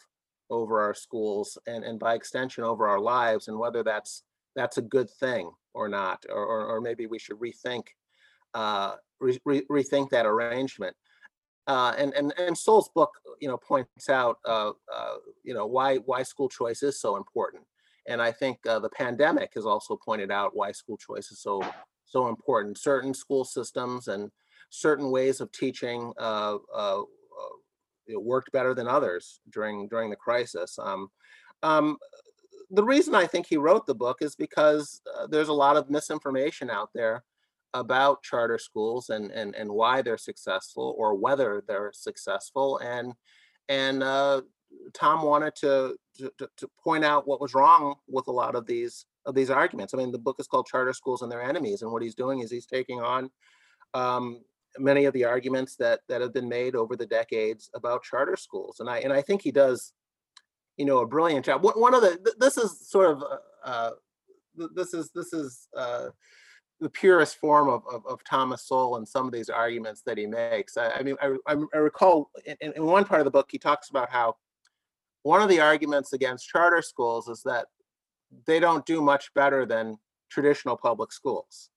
over 0.50 0.80
our 0.80 0.94
schools 0.94 1.58
and 1.66 1.84
and 1.84 1.98
by 1.98 2.14
extension 2.14 2.64
over 2.64 2.88
our 2.88 2.98
lives 2.98 3.48
and 3.48 3.58
whether 3.58 3.82
that's 3.82 4.22
that's 4.56 4.78
a 4.78 4.82
good 4.82 5.10
thing 5.10 5.50
or 5.74 5.88
not 5.88 6.24
or 6.28 6.44
or, 6.44 6.66
or 6.66 6.80
maybe 6.80 7.06
we 7.06 7.18
should 7.18 7.38
rethink 7.38 7.84
uh, 8.54 8.94
re- 9.20 9.40
re- 9.44 9.66
rethink 9.70 10.10
that 10.10 10.26
arrangement. 10.26 10.96
Uh, 11.68 11.92
and 11.98 12.14
and 12.14 12.32
and 12.38 12.56
Sowell's 12.56 12.88
book, 12.88 13.10
you 13.40 13.46
know, 13.46 13.58
points 13.58 14.08
out, 14.08 14.38
uh, 14.46 14.70
uh, 14.92 15.16
you 15.44 15.52
know, 15.52 15.66
why 15.66 15.96
why 15.98 16.22
school 16.22 16.48
choice 16.48 16.82
is 16.82 16.98
so 16.98 17.16
important. 17.16 17.62
And 18.08 18.22
I 18.22 18.32
think 18.32 18.66
uh, 18.66 18.78
the 18.78 18.88
pandemic 18.88 19.52
has 19.54 19.66
also 19.66 19.94
pointed 19.94 20.30
out 20.30 20.56
why 20.56 20.72
school 20.72 20.96
choice 20.96 21.30
is 21.30 21.40
so 21.40 21.62
so 22.06 22.28
important. 22.28 22.78
Certain 22.78 23.12
school 23.12 23.44
systems 23.44 24.08
and 24.08 24.30
certain 24.70 25.10
ways 25.10 25.42
of 25.42 25.52
teaching 25.52 26.14
uh, 26.18 26.56
uh, 26.74 27.02
worked 28.14 28.50
better 28.50 28.72
than 28.72 28.88
others 28.88 29.40
during 29.52 29.88
during 29.88 30.08
the 30.08 30.16
crisis. 30.16 30.78
Um, 30.82 31.10
um, 31.62 31.98
the 32.70 32.84
reason 32.84 33.14
I 33.14 33.26
think 33.26 33.46
he 33.46 33.58
wrote 33.58 33.86
the 33.86 33.94
book 33.94 34.18
is 34.22 34.34
because 34.34 35.02
there's 35.28 35.48
a 35.48 35.52
lot 35.52 35.76
of 35.76 35.90
misinformation 35.90 36.70
out 36.70 36.88
there 36.94 37.24
about 37.74 38.22
charter 38.22 38.58
schools 38.58 39.10
and, 39.10 39.30
and, 39.30 39.54
and 39.54 39.70
why 39.70 40.02
they're 40.02 40.18
successful 40.18 40.94
or 40.98 41.14
whether 41.14 41.62
they're 41.68 41.92
successful. 41.92 42.78
And, 42.78 43.12
and 43.68 44.02
uh, 44.02 44.42
Tom 44.94 45.22
wanted 45.22 45.54
to, 45.56 45.96
to, 46.18 46.48
to- 46.56 46.70
point 46.82 47.04
out 47.04 47.28
what 47.28 47.40
was 47.40 47.54
wrong 47.54 47.96
with 48.08 48.26
a 48.28 48.32
lot 48.32 48.54
of 48.54 48.66
these, 48.66 49.04
of 49.26 49.34
these 49.34 49.50
arguments. 49.50 49.92
I 49.92 49.98
mean, 49.98 50.12
the 50.12 50.18
book 50.18 50.36
is 50.38 50.46
called 50.46 50.66
Charter 50.66 50.94
Schools 50.94 51.22
and 51.22 51.30
Their 51.30 51.42
Enemies. 51.42 51.82
And 51.82 51.92
what 51.92 52.02
he's 52.02 52.14
doing 52.14 52.40
is 52.40 52.50
he's 52.50 52.66
taking 52.66 53.00
on 53.00 53.30
um, 53.92 54.40
many 54.78 55.04
of 55.04 55.12
the 55.12 55.24
arguments 55.24 55.76
that, 55.76 56.00
that 56.08 56.22
have 56.22 56.32
been 56.32 56.48
made 56.48 56.74
over 56.74 56.96
the 56.96 57.06
decades 57.06 57.70
about 57.74 58.02
charter 58.02 58.36
schools. 58.36 58.80
And 58.80 58.88
I, 58.88 58.98
and 59.00 59.12
I 59.12 59.22
think 59.22 59.42
he 59.42 59.52
does, 59.52 59.92
you 60.78 60.86
know, 60.86 60.98
a 60.98 61.06
brilliant 61.06 61.44
job. 61.44 61.62
One 61.62 61.78
one 61.78 61.94
of 61.94 62.02
the, 62.02 62.34
this 62.38 62.56
is 62.56 62.88
sort 62.88 63.10
of, 63.10 63.22
uh, 63.22 63.36
uh, 63.64 63.90
this 64.74 64.94
is, 64.94 65.10
this 65.14 65.32
is, 65.32 65.68
uh, 65.76 66.08
the 66.80 66.88
purest 66.88 67.36
form 67.36 67.68
of, 67.68 67.82
of, 67.92 68.06
of 68.06 68.22
Thomas 68.24 68.62
Sowell 68.62 68.96
and 68.96 69.08
some 69.08 69.26
of 69.26 69.32
these 69.32 69.48
arguments 69.48 70.02
that 70.02 70.16
he 70.16 70.26
makes. 70.26 70.76
I, 70.76 70.90
I 70.90 71.02
mean, 71.02 71.16
I, 71.20 71.34
I 71.74 71.78
recall 71.78 72.30
in 72.46 72.72
in 72.72 72.84
one 72.84 73.04
part 73.04 73.20
of 73.20 73.24
the 73.24 73.30
book, 73.30 73.48
he 73.50 73.58
talks 73.58 73.90
about 73.90 74.10
how 74.10 74.36
one 75.22 75.42
of 75.42 75.48
the 75.48 75.60
arguments 75.60 76.12
against 76.12 76.48
charter 76.48 76.82
schools 76.82 77.28
is 77.28 77.42
that 77.42 77.66
they 78.46 78.60
don't 78.60 78.86
do 78.86 79.00
much 79.00 79.32
better 79.34 79.66
than 79.66 79.98
traditional 80.30 80.76
public 80.76 81.12
schools, 81.12 81.70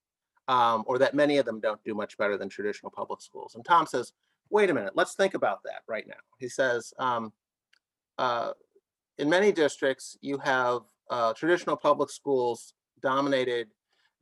um, 0.48 0.84
or 0.86 0.98
that 0.98 1.14
many 1.14 1.38
of 1.38 1.46
them 1.46 1.60
don't 1.60 1.82
do 1.84 1.94
much 1.94 2.16
better 2.16 2.36
than 2.36 2.48
traditional 2.48 2.90
public 2.90 3.20
schools. 3.20 3.54
And 3.54 3.64
Tom 3.64 3.86
says, 3.86 4.12
wait 4.50 4.70
a 4.70 4.74
minute, 4.74 4.92
let's 4.94 5.14
think 5.14 5.34
about 5.34 5.62
that 5.64 5.82
right 5.88 6.06
now. 6.06 6.14
He 6.38 6.48
says, 6.48 6.92
um, 6.98 7.32
uh, 8.18 8.52
in 9.18 9.28
many 9.28 9.50
districts, 9.50 10.16
you 10.20 10.38
have 10.38 10.82
uh, 11.10 11.32
traditional 11.32 11.76
public 11.76 12.10
schools 12.10 12.74
dominated 13.02 13.68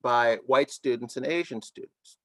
by 0.03 0.39
white 0.47 0.71
students 0.71 1.17
and 1.17 1.27
Asian 1.27 1.63
students. 1.63 2.19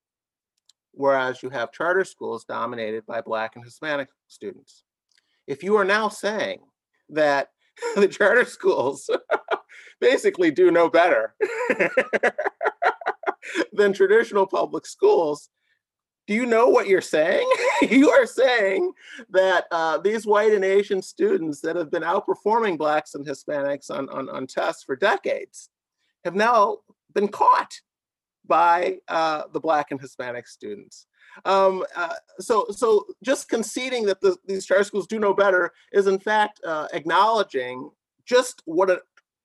Whereas 0.92 1.44
you 1.44 1.50
have 1.50 1.72
charter 1.72 2.06
schools 2.06 2.46
dominated 2.46 3.06
by 3.06 3.22
Black 3.22 3.56
and 3.56 3.66
Hispanic 3.66 4.08
students. 4.28 4.84
If 5.46 5.64
you 5.64 5.76
are 5.76 5.86
now 5.86 6.10
saying 6.10 6.62
that 7.10 7.50
the 7.96 8.08
charter 8.08 8.46
schools 8.46 9.10
basically 10.00 10.52
do 10.52 10.72
no 10.72 10.90
better 10.90 11.36
than 13.74 13.94
traditional 13.94 14.48
public 14.48 14.86
schools, 14.86 15.50
do 16.28 16.34
you 16.34 16.46
know 16.46 16.70
what 16.70 16.88
you're 16.88 17.02
saying? 17.02 17.48
you 17.82 18.10
are 18.10 18.26
saying 18.26 18.92
that 19.30 19.66
uh, 19.72 20.00
these 20.00 20.26
white 20.26 20.54
and 20.54 20.66
Asian 20.66 21.02
students 21.02 21.62
that 21.62 21.76
have 21.76 21.92
been 21.92 22.04
outperforming 22.04 22.78
Blacks 22.78 23.14
and 23.14 23.26
Hispanics 23.26 23.92
on, 23.92 24.10
on, 24.10 24.30
on 24.30 24.48
tests 24.48 24.84
for 24.84 24.96
decades 24.96 25.70
have 26.24 26.36
now 26.36 26.78
been 27.16 27.28
caught 27.28 27.74
by 28.46 28.98
uh, 29.08 29.44
the 29.54 29.60
Black 29.60 29.90
and 29.90 30.00
Hispanic 30.00 30.48
students. 30.48 31.08
Um, 31.44 31.84
uh, 31.96 32.14
so, 32.40 32.68
so 32.70 33.06
just 33.24 33.50
conceding 33.50 34.06
that 34.06 34.22
the, 34.22 34.38
these 34.46 34.66
charter 34.66 34.84
schools 34.84 35.08
do 35.08 35.20
know 35.20 35.34
better 35.34 35.72
is 35.92 36.08
in 36.08 36.20
fact 36.20 36.62
uh, 36.66 36.88
acknowledging 36.94 37.90
just 38.26 38.62
what 38.66 38.90
an 38.90 39.00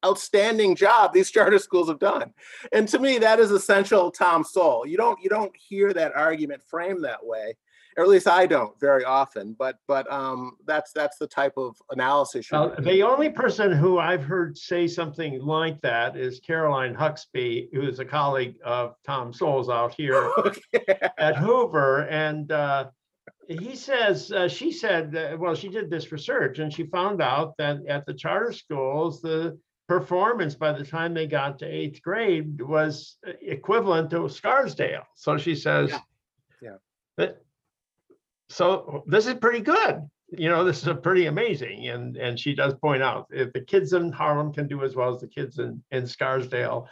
outstanding 0.04 0.74
job 0.76 1.12
these 1.12 1.30
charter 1.30 1.58
schools 1.58 1.88
have 1.88 1.98
done. 1.98 2.32
And 2.72 2.86
to 2.88 2.98
me, 2.98 3.18
that 3.18 3.40
is 3.40 3.50
essential 3.50 4.10
Tom 4.10 4.44
Sowell. 4.44 4.86
You 4.86 4.96
don't 4.96 5.20
you 5.22 5.28
don't 5.28 5.54
hear 5.56 5.92
that 5.92 6.14
argument 6.14 6.62
framed 6.62 7.04
that 7.04 7.24
way, 7.24 7.56
or 7.96 8.04
at 8.04 8.08
least 8.08 8.28
I 8.28 8.46
don't 8.46 8.78
very 8.80 9.04
often. 9.04 9.54
But 9.58 9.76
but 9.86 10.10
um, 10.12 10.56
that's 10.66 10.92
that's 10.92 11.18
the 11.18 11.26
type 11.26 11.54
of 11.56 11.76
analysis. 11.90 12.50
Well, 12.50 12.74
the 12.78 13.02
only 13.02 13.30
person 13.30 13.72
who 13.72 13.98
I've 13.98 14.24
heard 14.24 14.56
say 14.56 14.86
something 14.86 15.40
like 15.40 15.80
that 15.82 16.16
is 16.16 16.40
Caroline 16.40 16.94
Hoxby, 16.94 17.68
who 17.72 17.82
is 17.82 17.98
a 17.98 18.04
colleague 18.04 18.56
of 18.64 18.94
Tom 19.04 19.32
Sowell's 19.32 19.68
out 19.68 19.94
here 19.96 20.30
at 21.18 21.36
Hoover. 21.36 22.06
And 22.08 22.50
uh, 22.52 22.90
he 23.48 23.74
says, 23.74 24.30
uh, 24.32 24.48
she 24.48 24.70
said, 24.70 25.14
uh, 25.16 25.36
well, 25.38 25.54
she 25.54 25.68
did 25.68 25.90
this 25.90 26.12
research 26.12 26.58
and 26.58 26.72
she 26.72 26.84
found 26.84 27.20
out 27.20 27.56
that 27.58 27.84
at 27.86 28.06
the 28.06 28.14
charter 28.14 28.52
schools, 28.52 29.20
the 29.20 29.58
performance 29.88 30.54
by 30.54 30.72
the 30.72 30.84
time 30.84 31.12
they 31.12 31.26
got 31.26 31.58
to 31.58 31.66
eighth 31.66 32.00
grade 32.00 32.60
was 32.62 33.18
equivalent 33.42 34.10
to 34.10 34.28
Scarsdale. 34.28 35.02
So 35.16 35.36
she 35.36 35.56
says, 35.56 35.90
Yeah. 35.90 36.00
Yeah. 36.62 36.76
But, 37.16 37.44
so 38.50 39.04
this 39.06 39.26
is 39.26 39.34
pretty 39.34 39.60
good. 39.60 40.02
You 40.32 40.48
know, 40.48 40.64
this 40.64 40.82
is 40.82 40.88
a 40.88 40.94
pretty 40.94 41.26
amazing. 41.26 41.88
And, 41.88 42.16
and 42.16 42.38
she 42.38 42.54
does 42.54 42.74
point 42.74 43.02
out 43.02 43.26
if 43.30 43.52
the 43.52 43.60
kids 43.60 43.92
in 43.92 44.12
Harlem 44.12 44.52
can 44.52 44.66
do 44.66 44.82
as 44.84 44.94
well 44.94 45.14
as 45.14 45.20
the 45.20 45.28
kids 45.28 45.58
in, 45.58 45.82
in 45.92 46.06
Scarsdale. 46.06 46.88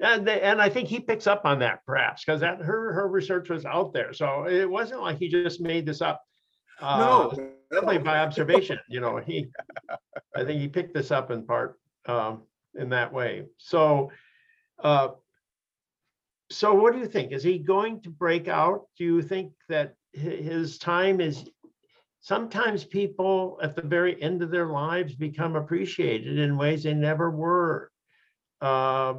And, 0.00 0.26
they, 0.26 0.40
and 0.40 0.60
I 0.60 0.68
think 0.68 0.88
he 0.88 1.00
picks 1.00 1.26
up 1.26 1.42
on 1.44 1.58
that 1.60 1.80
perhaps 1.86 2.24
because 2.24 2.40
that 2.40 2.60
her, 2.60 2.92
her 2.92 3.08
research 3.08 3.50
was 3.50 3.64
out 3.64 3.92
there. 3.92 4.12
So 4.12 4.46
it 4.48 4.68
wasn't 4.68 5.02
like 5.02 5.18
he 5.18 5.28
just 5.28 5.60
made 5.60 5.86
this 5.86 6.00
up. 6.02 6.22
uh, 6.80 6.98
no, 6.98 7.52
definitely 7.70 7.98
by 7.98 8.18
observation, 8.18 8.78
you 8.88 9.00
know, 9.00 9.18
he, 9.18 9.46
I 10.36 10.44
think 10.44 10.60
he 10.60 10.68
picked 10.68 10.94
this 10.94 11.10
up 11.10 11.30
in 11.30 11.44
part 11.44 11.78
um, 12.06 12.42
in 12.74 12.88
that 12.88 13.12
way. 13.12 13.44
So, 13.58 14.10
uh, 14.82 15.08
so 16.50 16.74
what 16.74 16.94
do 16.94 16.98
you 16.98 17.06
think? 17.06 17.32
Is 17.32 17.42
he 17.42 17.58
going 17.58 18.00
to 18.02 18.10
break 18.10 18.48
out? 18.48 18.86
Do 18.98 19.04
you 19.04 19.22
think 19.22 19.52
that 19.68 19.94
his 20.12 20.78
time 20.78 21.20
is? 21.20 21.44
Sometimes 22.20 22.84
people 22.84 23.58
at 23.62 23.74
the 23.74 23.82
very 23.82 24.22
end 24.22 24.42
of 24.42 24.50
their 24.50 24.66
lives 24.66 25.14
become 25.14 25.56
appreciated 25.56 26.38
in 26.38 26.56
ways 26.56 26.84
they 26.84 26.94
never 26.94 27.30
were. 27.30 27.90
uh, 28.60 29.14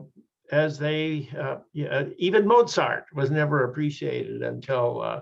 As 0.51 0.77
they, 0.77 1.29
uh, 1.38 1.58
yeah, 1.73 2.06
even 2.17 2.47
Mozart 2.47 3.06
was 3.13 3.32
never 3.32 3.63
appreciated 3.63 4.41
until 4.41 5.01
uh, 5.01 5.21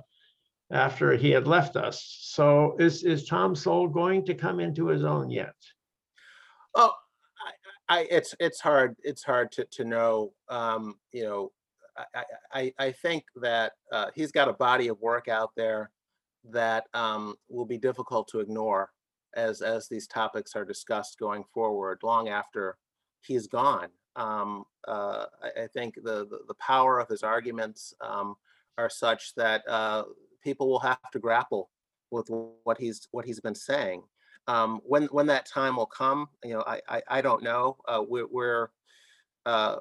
after 0.71 1.15
he 1.15 1.31
had 1.31 1.47
left 1.47 1.75
us. 1.75 2.17
So 2.21 2.75
is, 2.79 3.03
is 3.03 3.25
Tom 3.25 3.55
Sowell 3.55 3.88
going 3.88 4.25
to 4.25 4.36
come 4.36 4.60
into 4.60 4.88
his 4.88 5.03
own 5.03 5.29
yet? 5.29 5.55
Oh, 6.75 6.91
I, 7.88 7.99
I, 7.99 8.07
it's, 8.10 8.36
it's 8.39 8.60
hard, 8.60 8.95
it's 9.03 9.23
hard 9.23 9.51
to, 9.53 9.65
to 9.71 9.86
know, 9.86 10.34
um, 10.49 10.95
you 11.12 11.23
know, 11.23 11.51
I, 11.97 12.23
I, 12.54 12.73
I, 12.80 12.91
think 12.91 13.25
that, 13.38 13.73
uh, 13.91 14.08
he's 14.15 14.32
got 14.32 14.47
a 14.47 14.54
body 14.54 14.88
of 14.88 14.99
work 14.99 15.27
out 15.27 15.51
there 15.56 15.91
that, 16.49 16.86
um, 16.93 17.36
will 17.49 17.65
be 17.65 17.77
difficult 17.77 18.27
to 18.30 18.39
ignore 18.39 18.91
as, 19.36 19.62
as 19.62 19.88
these 19.88 20.08
topics 20.08 20.56
are 20.56 20.65
discussed 20.65 21.19
going 21.19 21.43
forward, 21.54 21.99
long 22.04 22.30
after 22.30 22.77
he's 23.21 23.47
gone. 23.47 23.89
Um, 24.15 24.65
uh, 24.88 25.25
I, 25.41 25.63
I 25.63 25.67
think 25.67 25.95
the, 25.95 26.25
the, 26.25 26.39
the 26.47 26.56
power 26.56 26.99
of 26.99 27.08
his 27.08 27.23
arguments, 27.23 27.93
um, 28.01 28.36
are 28.77 28.89
such 28.89 29.36
that, 29.36 29.67
uh, 29.67 30.04
people 30.43 30.69
will 30.69 30.80
have 30.80 31.12
to 31.12 31.19
grapple 31.19 31.69
with 32.10 32.30
what 32.63 32.77
he's, 32.77 33.08
what 33.12 33.25
he's 33.25 33.39
been 33.39 33.56
saying. 33.56 34.04
Um, 34.47 34.82
when 34.84 35.04
when 35.06 35.27
that 35.27 35.45
time 35.45 35.75
will 35.75 35.86
come, 35.86 36.27
you 36.43 36.54
know, 36.54 36.63
I 36.65 36.82
I, 36.89 37.01
I 37.08 37.21
don't 37.21 37.43
know. 37.43 37.77
Uh, 37.88 38.04
we're 38.08 38.27
we're 38.27 38.69
uh, 39.45 39.77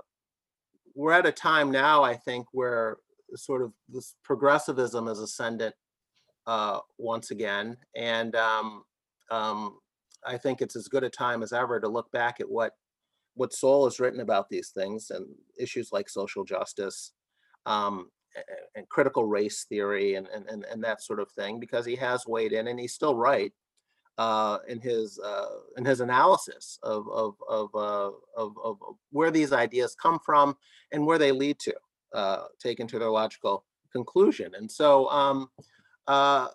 we're 0.95 1.13
at 1.13 1.27
a 1.27 1.33
time 1.33 1.71
now, 1.71 2.03
I 2.03 2.17
think, 2.17 2.47
where 2.53 2.99
sort 3.35 3.63
of 3.63 3.73
this 3.89 4.15
progressivism 4.25 5.09
is 5.09 5.19
ascendant 5.19 5.75
uh, 6.47 6.81
once 6.99 7.31
again, 7.31 7.77
and 7.97 8.35
um, 8.37 8.85
um, 9.31 9.79
I 10.27 10.37
think 10.37 10.61
it's 10.61 10.77
as 10.77 10.89
good 10.89 11.05
a 11.05 11.11
time 11.11 11.43
as 11.43 11.53
ever 11.53 11.81
to 11.81 11.89
look 11.89 12.11
back 12.13 12.41
at 12.41 12.51
what 12.51 12.73
what 13.35 13.53
Sowell 13.53 13.85
has 13.85 14.01
written 14.01 14.21
about 14.21 14.49
these 14.49 14.71
things 14.71 15.11
and 15.11 15.27
issues 15.59 15.91
like 15.93 16.09
social 16.09 16.45
justice. 16.45 17.13
Um, 17.67 18.11
and 18.77 18.89
critical 18.89 19.25
race 19.25 19.67
theory 19.69 20.15
and 20.15 20.29
and 20.29 20.65
and 20.65 20.85
that 20.85 21.03
sort 21.03 21.19
of 21.19 21.29
thing 21.33 21.59
because 21.59 21.85
he 21.85 21.97
has 21.97 22.29
weighed 22.29 22.53
in 22.53 22.69
and 22.69 22.79
he's 22.79 22.95
still 22.95 23.17
right 23.17 23.53
uh, 24.21 24.59
in 24.69 24.79
his 24.81 25.19
uh, 25.19 25.61
in 25.79 25.85
his 25.85 26.01
analysis 26.01 26.79
of 26.83 27.09
of 27.09 27.35
of, 27.49 27.75
uh, 27.75 28.11
of 28.37 28.53
of 28.63 28.77
where 29.13 29.31
these 29.31 29.51
ideas 29.65 29.97
come 30.05 30.19
from 30.19 30.55
and 30.93 31.07
where 31.07 31.17
they 31.17 31.33
lead 31.33 31.59
to, 31.59 31.75
uh, 32.13 32.45
taken 32.59 32.87
to 32.87 32.99
their 32.99 33.09
logical 33.09 33.65
conclusion. 33.93 34.53
And 34.55 34.71
so, 34.71 35.09
um, 35.09 35.49
uh, 36.07 36.49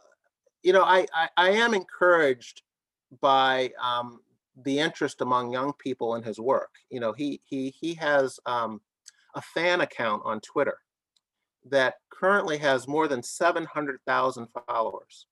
you 0.61 0.73
know, 0.73 0.83
I, 0.83 1.07
I 1.11 1.27
I 1.37 1.49
am 1.63 1.73
encouraged 1.73 2.61
by 3.19 3.71
um, 3.81 4.19
the 4.63 4.77
interest 4.77 5.21
among 5.21 5.51
young 5.51 5.73
people 5.73 6.15
in 6.17 6.23
his 6.23 6.39
work. 6.39 6.73
You 6.91 6.99
know, 6.99 7.13
he 7.13 7.41
he 7.45 7.73
he 7.81 7.95
has 7.95 8.39
um, 8.45 8.79
a 9.33 9.41
fan 9.41 9.81
account 9.81 10.21
on 10.23 10.39
Twitter 10.39 10.77
that 11.71 11.95
currently 12.11 12.59
has 12.59 12.87
more 12.87 13.07
than 13.07 13.23
seven 13.23 13.65
hundred 13.65 13.97
thousand 14.05 14.49
followers. 14.67 15.25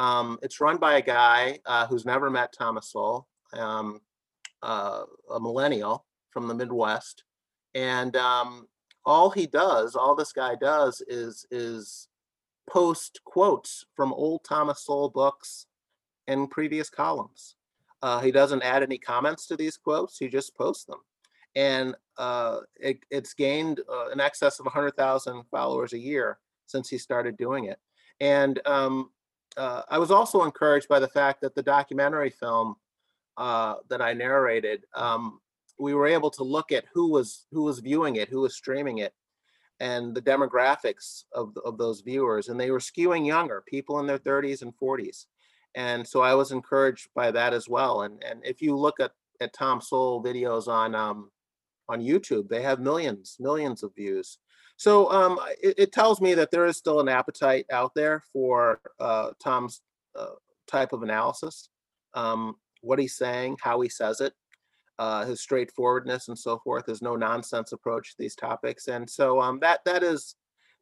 Um, 0.00 0.38
it's 0.40 0.62
run 0.62 0.78
by 0.78 0.94
a 0.94 1.02
guy 1.02 1.58
uh, 1.66 1.86
who's 1.86 2.06
never 2.06 2.30
met 2.30 2.54
Thomas 2.54 2.90
Sowell, 2.90 3.28
um, 3.52 4.00
uh, 4.62 5.02
a 5.30 5.38
millennial 5.38 6.06
from 6.30 6.48
the 6.48 6.54
Midwest, 6.54 7.24
and 7.74 8.16
um, 8.16 8.66
all 9.04 9.28
he 9.28 9.46
does, 9.46 9.94
all 9.94 10.16
this 10.16 10.32
guy 10.32 10.54
does, 10.54 11.02
is 11.06 11.44
is 11.50 12.08
post 12.66 13.20
quotes 13.26 13.84
from 13.94 14.14
old 14.14 14.42
Thomas 14.42 14.86
Sowell 14.86 15.10
books 15.10 15.66
and 16.26 16.50
previous 16.50 16.88
columns. 16.88 17.56
Uh, 18.00 18.20
he 18.20 18.30
doesn't 18.30 18.62
add 18.62 18.82
any 18.82 18.96
comments 18.96 19.46
to 19.48 19.56
these 19.56 19.76
quotes; 19.76 20.16
he 20.16 20.28
just 20.28 20.56
posts 20.56 20.84
them. 20.84 21.00
And 21.56 21.94
uh, 22.16 22.60
it, 22.80 23.00
it's 23.10 23.34
gained 23.34 23.80
uh, 23.86 24.08
in 24.08 24.20
excess 24.20 24.60
of 24.60 24.64
100,000 24.64 25.42
followers 25.50 25.92
a 25.92 25.98
year 25.98 26.38
since 26.64 26.88
he 26.88 26.96
started 26.96 27.36
doing 27.36 27.64
it. 27.64 27.78
And 28.20 28.60
um, 28.64 29.10
uh, 29.56 29.82
I 29.88 29.98
was 29.98 30.10
also 30.10 30.44
encouraged 30.44 30.88
by 30.88 31.00
the 31.00 31.08
fact 31.08 31.40
that 31.40 31.54
the 31.54 31.62
documentary 31.62 32.30
film 32.30 32.76
uh, 33.36 33.76
that 33.88 34.02
I 34.02 34.12
narrated, 34.12 34.84
um, 34.94 35.40
we 35.78 35.94
were 35.94 36.06
able 36.06 36.30
to 36.30 36.44
look 36.44 36.72
at 36.72 36.84
who 36.92 37.10
was 37.10 37.46
who 37.50 37.62
was 37.62 37.80
viewing 37.80 38.16
it, 38.16 38.28
who 38.28 38.40
was 38.40 38.54
streaming 38.54 38.98
it, 38.98 39.14
and 39.80 40.14
the 40.14 40.22
demographics 40.22 41.24
of 41.32 41.56
of 41.64 41.78
those 41.78 42.02
viewers, 42.02 42.48
and 42.48 42.60
they 42.60 42.70
were 42.70 42.78
skewing 42.78 43.26
younger, 43.26 43.62
people 43.66 43.98
in 44.00 44.06
their 44.06 44.18
30s 44.18 44.62
and 44.62 44.74
40s. 44.76 45.26
And 45.74 46.06
so 46.06 46.20
I 46.20 46.34
was 46.34 46.50
encouraged 46.50 47.08
by 47.14 47.30
that 47.30 47.54
as 47.54 47.68
well. 47.68 48.02
And 48.02 48.22
and 48.22 48.40
if 48.44 48.60
you 48.60 48.76
look 48.76 49.00
at 49.00 49.12
at 49.40 49.54
Tom 49.54 49.80
Sowell 49.80 50.22
videos 50.22 50.68
on 50.68 50.94
um, 50.94 51.30
on 51.88 52.00
YouTube, 52.00 52.48
they 52.48 52.62
have 52.62 52.80
millions, 52.80 53.36
millions 53.40 53.82
of 53.82 53.94
views. 53.94 54.38
So 54.80 55.10
um, 55.10 55.38
it, 55.62 55.74
it, 55.76 55.92
tells 55.92 56.22
me 56.22 56.32
that 56.32 56.50
there 56.50 56.64
is 56.64 56.78
still 56.78 57.00
an 57.00 57.08
appetite 57.08 57.66
out 57.70 57.92
there 57.94 58.22
for 58.32 58.80
uh, 58.98 59.32
Tom's 59.38 59.82
uh, 60.18 60.36
type 60.66 60.94
of 60.94 61.02
analysis, 61.02 61.68
um, 62.14 62.54
what 62.80 62.98
he's 62.98 63.14
saying, 63.14 63.58
how 63.60 63.82
he 63.82 63.90
says 63.90 64.22
it, 64.22 64.32
uh, 64.98 65.26
his 65.26 65.42
straightforwardness 65.42 66.28
and 66.28 66.38
so 66.38 66.58
forth, 66.64 66.86
his 66.86 67.02
no 67.02 67.14
nonsense 67.14 67.72
approach 67.72 68.12
to 68.12 68.16
these 68.18 68.34
topics, 68.34 68.88
and 68.88 69.10
so 69.10 69.38
um, 69.38 69.60
that 69.60 69.80
that 69.84 70.02
is 70.02 70.34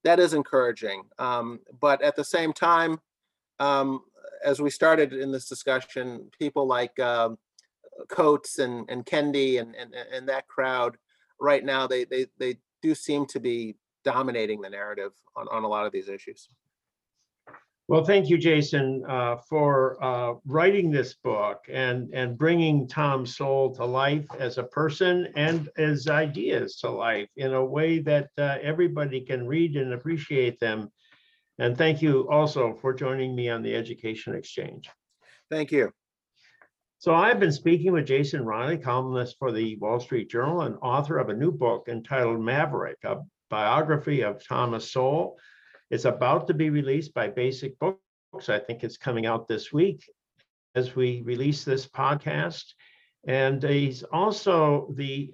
that 0.05 0.21
is 0.21 0.33
encouraging. 0.33 1.03
Um, 1.19 1.59
but 1.81 2.01
at 2.01 2.15
the 2.15 2.25
same 2.25 2.53
time, 2.53 3.01
um, 3.59 4.03
as 4.45 4.63
we 4.63 4.71
started 4.71 5.13
in 5.13 5.33
this 5.33 5.49
discussion, 5.49 6.31
people 6.39 6.69
like 6.69 6.97
um, 7.01 7.37
Coates 8.09 8.61
and 8.61 8.89
and 8.89 9.05
Kendi 9.05 9.61
and, 9.61 9.75
and 9.75 9.93
and 9.93 10.29
that 10.29 10.47
crowd 10.47 10.97
right 11.41 11.65
now 11.65 11.89
they 11.89 12.05
they 12.05 12.27
they 12.39 12.59
do 12.81 12.95
seem 12.95 13.27
to 13.27 13.41
be 13.41 13.75
dominating 14.09 14.63
the 14.63 14.71
narrative 14.71 15.13
on, 15.37 15.47
on 15.51 15.65
a 15.65 15.69
lot 15.69 15.85
of 15.85 15.93
these 15.93 16.09
issues. 16.09 16.49
Well, 17.89 18.05
thank 18.05 18.29
you, 18.31 18.39
Jason, 18.39 19.03
uh, 19.09 19.37
for 19.49 20.03
uh, 20.03 20.35
writing 20.47 20.91
this 20.91 21.15
book 21.15 21.59
and, 21.71 22.09
and 22.15 22.39
bringing 22.39 22.89
Tom 22.89 23.27
Sowell 23.27 23.75
to 23.77 23.85
life 23.85 24.27
as 24.39 24.59
a 24.59 24.63
person 24.63 25.29
and 25.37 25.69
as 25.77 26.09
ideas 26.09 26.77
to 26.81 26.91
life 26.91 27.29
in 27.37 27.53
a 27.53 27.65
way 27.65 27.99
that 28.01 28.29
uh, 28.39 28.57
everybody 28.63 29.21
can 29.21 29.47
read 29.47 29.77
and 29.77 29.93
appreciate 29.93 30.59
them. 30.61 30.91
And 31.59 31.77
thank 31.77 32.01
you 32.03 32.29
also 32.31 32.75
for 32.81 32.93
joining 32.95 33.35
me 33.35 33.49
on 33.51 33.63
the 33.63 33.75
Education 33.75 34.35
Exchange. 34.35 34.89
Thank 35.51 35.73
you. 35.73 35.91
So 36.99 37.15
I've 37.15 37.41
been 37.41 37.53
speaking 37.53 37.93
with 37.93 38.07
Jason 38.07 38.45
Riley, 38.45 38.77
columnist 38.77 39.37
for 39.39 39.53
the 39.53 39.77
Wall 39.77 40.01
Street 40.01 40.29
Journal 40.29 40.63
and 40.63 40.77
author 40.83 41.19
of 41.19 41.29
a 41.29 41.35
new 41.35 41.53
book 41.53 41.89
entitled 41.89 42.41
Maverick, 42.41 42.99
a 43.05 43.19
biography 43.49 44.23
of 44.23 44.47
Thomas 44.47 44.91
Sowell. 44.91 45.37
It's 45.91 46.05
about 46.05 46.47
to 46.49 46.55
be 46.55 46.71
released 46.71 47.15
by 47.15 47.29
Basic 47.29 47.79
Books. 47.79 48.49
I 48.49 48.59
think 48.59 48.85
it's 48.85 48.97
coming 48.97 49.27
out 49.27 49.49
this 49.49 49.73
week 49.73 50.05
as 50.75 50.95
we 50.95 51.23
release 51.23 51.65
this 51.65 51.87
podcast. 51.87 52.65
And 53.27 53.63
he's 53.63 54.03
also 54.05 54.93
the 54.95 55.33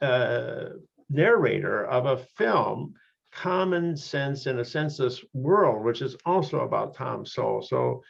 uh, 0.00 0.64
narrator 1.08 1.86
of 1.86 2.06
a 2.06 2.16
film, 2.16 2.94
Common 3.32 3.96
Sense 3.96 4.46
in 4.46 4.58
a 4.58 4.64
Senseless 4.64 5.24
World, 5.32 5.84
which 5.84 6.02
is 6.02 6.16
also 6.26 6.60
about 6.60 6.94
Tom 6.94 7.24
Sowell. 7.24 7.62
So 7.62 8.02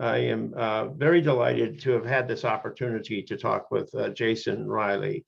I 0.00 0.18
am 0.18 0.54
uh, 0.56 0.88
very 0.88 1.20
delighted 1.20 1.80
to 1.80 1.90
have 1.90 2.06
had 2.06 2.28
this 2.28 2.44
opportunity 2.44 3.22
to 3.22 3.36
talk 3.36 3.70
with 3.70 3.94
uh, 3.94 4.10
Jason 4.10 4.66
Riley. 4.66 5.24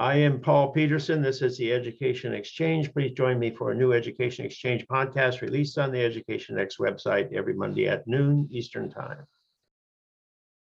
I 0.00 0.14
am 0.14 0.40
Paul 0.40 0.70
Peterson. 0.70 1.20
This 1.20 1.42
is 1.42 1.58
the 1.58 1.72
Education 1.72 2.32
Exchange. 2.32 2.92
Please 2.92 3.14
join 3.14 3.36
me 3.36 3.50
for 3.50 3.72
a 3.72 3.74
new 3.74 3.92
Education 3.92 4.46
Exchange 4.46 4.86
podcast 4.86 5.40
released 5.40 5.76
on 5.76 5.90
the 5.90 6.00
Education 6.00 6.54
Next 6.54 6.78
website 6.78 7.32
every 7.32 7.54
Monday 7.54 7.88
at 7.88 8.06
noon 8.06 8.48
Eastern 8.52 8.90
Time. 8.90 9.26